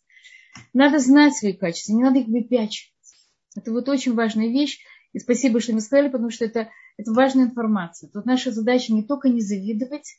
[0.74, 2.92] Надо знать свои качества, не надо их выпячивать.
[3.56, 4.80] Это вот очень важная вещь.
[5.14, 8.10] И спасибо, что мне сказали, потому что это, это важная информация.
[8.10, 10.16] Тут наша задача не только не завидовать,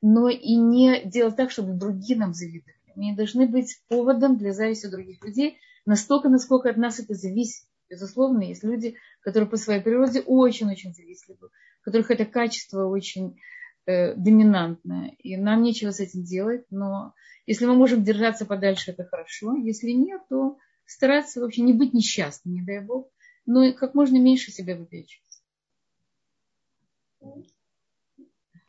[0.00, 2.76] но и не делать так, чтобы другие нам завидовали.
[2.96, 7.64] Мы не должны быть поводом для зависти других людей настолько, насколько от нас это зависит.
[7.88, 13.38] Безусловно, есть люди, которые по своей природе очень-очень завистливы, у которых это качество очень
[13.86, 15.16] э, доминантное.
[15.18, 17.14] И нам нечего с этим делать, но
[17.46, 19.56] если мы можем держаться подальше, это хорошо.
[19.56, 23.10] Если нет, то стараться вообще не быть несчастным, не дай Бог,
[23.46, 25.22] но как можно меньше себя выпечивать.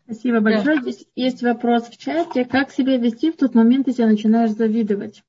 [0.06, 0.78] Спасибо большое.
[0.78, 0.82] Да.
[0.82, 2.46] Здесь есть вопрос в чате.
[2.46, 5.24] Как себя вести в тот момент, если начинаешь завидовать?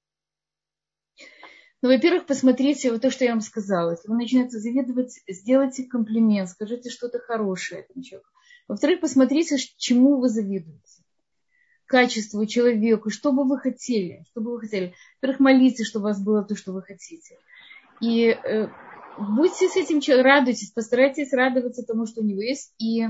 [1.80, 3.90] Ну, во-первых, посмотрите вот то, что я вам сказала.
[3.90, 8.30] Если вы начинаете завидовать, сделайте комплимент, скажите что-то хорошее этому человеку.
[8.68, 11.02] Во-вторых, посмотрите, чему вы завидуете.
[11.86, 14.24] Качеству человеку, что бы вы хотели.
[14.30, 14.94] Что бы вы хотели.
[15.16, 17.38] Во-первых, молитесь, чтобы у вас было то, что вы хотите.
[18.00, 18.68] И э,
[19.18, 22.72] будьте с этим человеком, радуйтесь, постарайтесь радоваться тому, что у него есть.
[22.78, 23.04] И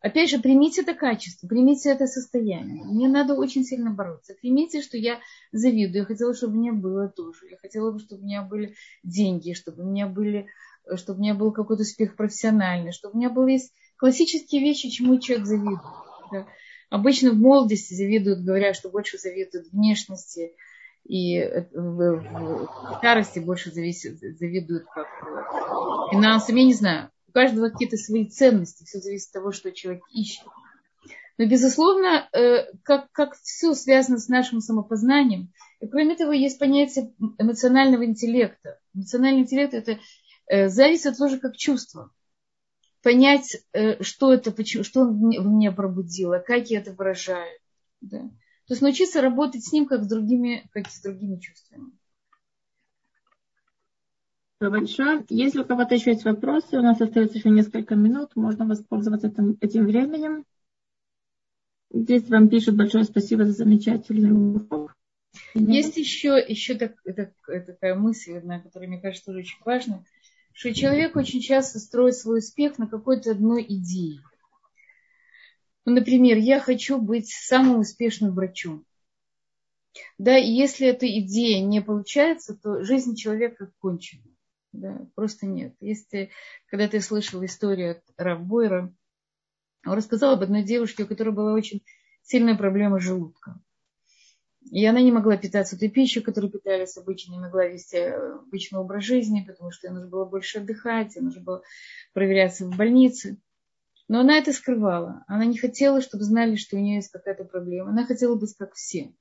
[0.00, 2.84] опять же, примите это качество, примите это состояние.
[2.84, 4.36] Мне надо очень сильно бороться.
[4.40, 5.18] Примите, что я
[5.50, 6.02] завидую.
[6.02, 7.48] Я хотела, чтобы у меня было тоже.
[7.50, 10.46] Я хотела, чтобы у меня были деньги, чтобы у меня были
[10.96, 15.18] чтобы у меня был какой-то успех профессиональный, чтобы у меня были есть классические вещи, чему
[15.18, 15.80] человек завидует.
[16.32, 16.46] Да.
[16.90, 20.52] Обычно в молодости завидуют, говорят, что больше завидуют внешности,
[21.04, 21.42] и
[21.72, 25.06] в, старости больше зависит, завидуют как
[26.10, 26.56] финансам.
[26.56, 30.44] Я не знаю, у каждого какие-то свои ценности, все зависит от того, что человек ищет.
[31.36, 35.52] Но, безусловно, э, как, как все связано с нашим самопознанием.
[35.80, 38.78] И кроме того, есть понятие эмоционального интеллекта.
[38.94, 39.98] Эмоциональный интеллект– это
[40.46, 42.12] э, зависит тоже как чувство.
[43.04, 47.60] Понять, э, что это, почему, что в мне пробудило, как я это выражаю.
[48.00, 48.20] Да.
[48.20, 51.92] То есть научиться работать с ним, как с другими, как с другими чувствами.
[54.58, 55.26] Большое.
[55.28, 59.58] Если у кого-то еще есть вопросы, у нас остается еще несколько минут, можно воспользоваться этим,
[59.60, 60.46] этим временем.
[61.92, 64.96] Здесь вам пишут большое спасибо за замечательный урок.
[65.52, 67.34] Есть еще, еще так, так,
[67.66, 70.02] такая мысль, которая, мне кажется, тоже очень важна,
[70.54, 74.20] что человек очень часто строит свой успех на какой-то одной идее.
[75.84, 78.86] Ну, например, я хочу быть самым успешным врачом.
[80.16, 84.22] Да, и если эта идея не получается, то жизнь человека кончена.
[84.72, 85.74] Да, просто нет.
[85.80, 86.30] Если
[86.68, 88.94] когда ты слышал историю от Равбойра,
[89.84, 91.84] он рассказал об одной девушке, у которой была очень
[92.22, 93.63] сильная проблема с желудком.
[94.70, 99.04] И она не могла питаться той пищей, которой питались обычно, не могла вести обычный образ
[99.04, 101.62] жизни, потому что ей нужно было больше отдыхать, ей нужно было
[102.12, 103.38] проверяться в больнице.
[104.08, 105.24] Но она это скрывала.
[105.26, 107.90] Она не хотела, чтобы знали, что у нее есть какая-то проблема.
[107.90, 109.14] Она хотела быть как все.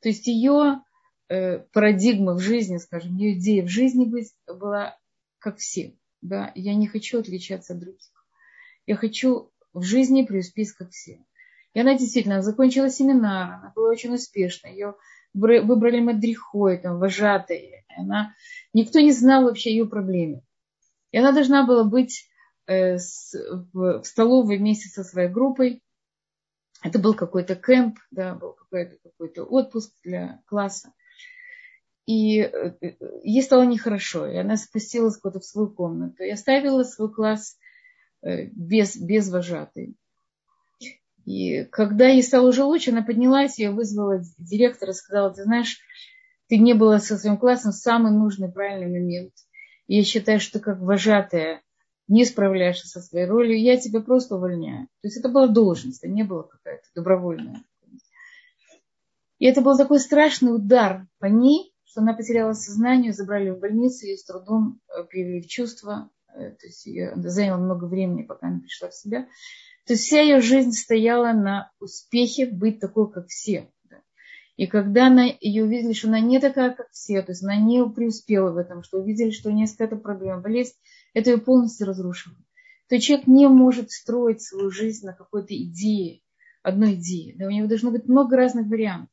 [0.00, 0.82] То есть ее
[1.28, 4.98] э, парадигма в жизни, скажем, ее идея в жизни быть была
[5.38, 5.96] как все.
[6.20, 6.52] Да?
[6.54, 8.26] Я не хочу отличаться от других.
[8.86, 11.24] Я хочу в жизни преуспеть как все.
[11.74, 14.68] И она действительно закончила семинар, она была очень успешна.
[14.68, 14.94] Ее
[15.32, 17.84] выбрали мадрихой, там, вожатой.
[17.96, 18.34] Она,
[18.72, 20.42] никто не знал вообще ее проблеме.
[21.12, 22.30] И она должна была быть
[22.70, 22.98] Э,
[23.72, 25.82] в столовой вместе со своей группой.
[26.84, 30.92] Это был какой-то кемп, да, был какой-то какой отпуск для класса.
[32.06, 32.74] И э,
[33.24, 37.58] ей стало нехорошо, и она спустилась куда-то в свою комнату и оставила свой класс
[38.22, 39.96] э, без, без вожатой.
[41.30, 45.78] И когда ей стало уже лучше, она поднялась, ее вызвала директора, сказала, ты знаешь,
[46.48, 49.32] ты не была со своим классом в самый нужный, правильный момент.
[49.86, 51.62] И я считаю, что как вожатая
[52.08, 54.88] не справляешься со своей ролью, я тебя просто увольняю.
[55.02, 57.62] То есть это была должность, это не было какая-то добровольная.
[59.38, 64.04] И это был такой страшный удар по ней, что она потеряла сознание, забрали в больницу,
[64.04, 66.10] ее с трудом э, привели в чувство.
[66.34, 69.28] Э, то есть ее заняло много времени, пока она пришла в себя.
[69.90, 73.68] То есть вся ее жизнь стояла на успехе быть такой, как все.
[74.56, 77.84] И когда она, ее увидели, что она не такая, как все, то есть она не
[77.88, 80.74] преуспела в этом, что увидели, что у нее есть какая-то проблема, болезнь,
[81.12, 82.36] это ее полностью разрушило.
[82.88, 86.20] То человек не может строить свою жизнь на какой-то идее,
[86.62, 87.34] одной идее.
[87.36, 89.10] Да, у него должно быть много разных вариантов.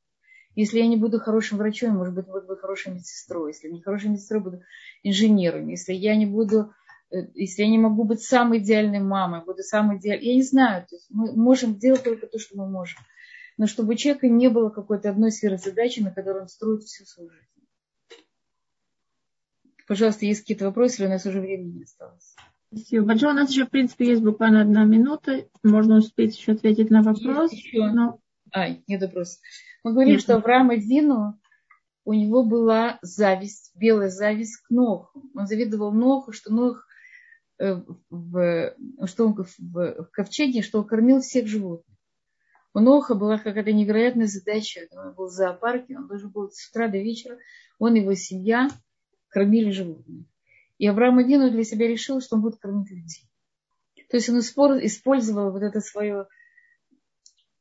[0.54, 3.54] Если я не буду хорошим врачом, может быть, буду хорошей медсестрой.
[3.54, 4.62] Если не хорошей медсестрой, буду
[5.02, 5.70] инженером.
[5.70, 6.72] Если я не буду,
[7.10, 10.26] если я не могу быть самой идеальной мамой, буду самой идеальной.
[10.26, 10.86] Я не знаю.
[10.88, 12.99] То есть мы можем делать только то, что мы можем.
[13.58, 17.05] Но чтобы у человека не было какой-то одной сферы задачи, на которой он строит всю
[17.05, 17.47] свою жизнь.
[19.88, 22.36] Пожалуйста, есть какие-то вопросы, или у нас уже времени не осталось?
[22.68, 23.32] Спасибо большое.
[23.32, 25.47] У нас еще, в принципе, есть буквально одна минута.
[25.64, 27.51] Можно успеть еще ответить на вопрос.
[27.53, 27.88] Есть еще.
[27.88, 28.20] Но...
[28.53, 29.39] Ай, нет вопроса.
[29.84, 30.22] Мы говорим, нет.
[30.22, 31.39] что Авраам Вину,
[32.03, 35.30] у него была зависть, белая зависть к Ноху.
[35.34, 36.87] Он завидовал Ноху, что Нох э,
[37.60, 41.97] в, что он в, в ковчеге, что он кормил всех животных.
[42.74, 44.88] У Ноха была какая-то невероятная задача.
[44.91, 47.38] Он был в зоопарке, он должен был с утра до вечера,
[47.80, 48.70] он и его семья
[49.30, 50.26] кормили животных.
[50.78, 53.28] И Авраам Авину для себя решил, что он будет кормить людей.
[54.10, 56.28] То есть он использовал вот это свое,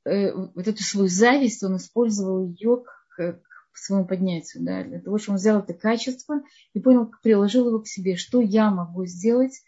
[0.04, 2.84] э, вот эту свою зависть, он использовал ее
[3.16, 3.40] к,
[3.72, 6.42] к своему поднятию, да, для того, чтобы он взял это качество
[6.72, 9.62] и понял, приложил его к себе, что я могу сделать,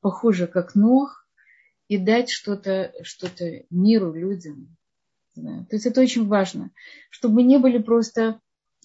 [0.00, 1.26] похоже, как Нох,
[1.88, 3.28] и дать что-то что
[3.70, 4.76] миру, людям.
[5.34, 5.66] Да.
[5.68, 6.70] То есть это очень важно,
[7.10, 8.40] чтобы мы не были просто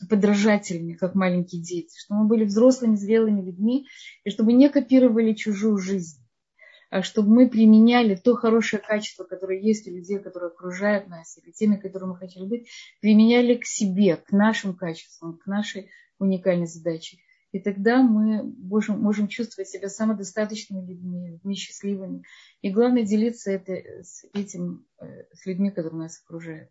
[0.09, 3.87] подражателями, как маленькие дети, чтобы мы были взрослыми, зрелыми людьми,
[4.23, 6.19] и чтобы не копировали чужую жизнь,
[6.89, 11.51] а чтобы мы применяли то хорошее качество, которое есть у людей, которые окружают нас, или
[11.51, 12.67] теми, которыми мы хотели быть,
[13.01, 15.89] применяли к себе, к нашим качествам, к нашей
[16.19, 17.17] уникальной задаче.
[17.55, 22.23] И тогда мы можем, можем чувствовать себя самодостаточными людьми, людьми счастливыми.
[22.61, 23.71] И главное делиться это,
[24.03, 26.69] с этим, э, с людьми, которые нас окружают.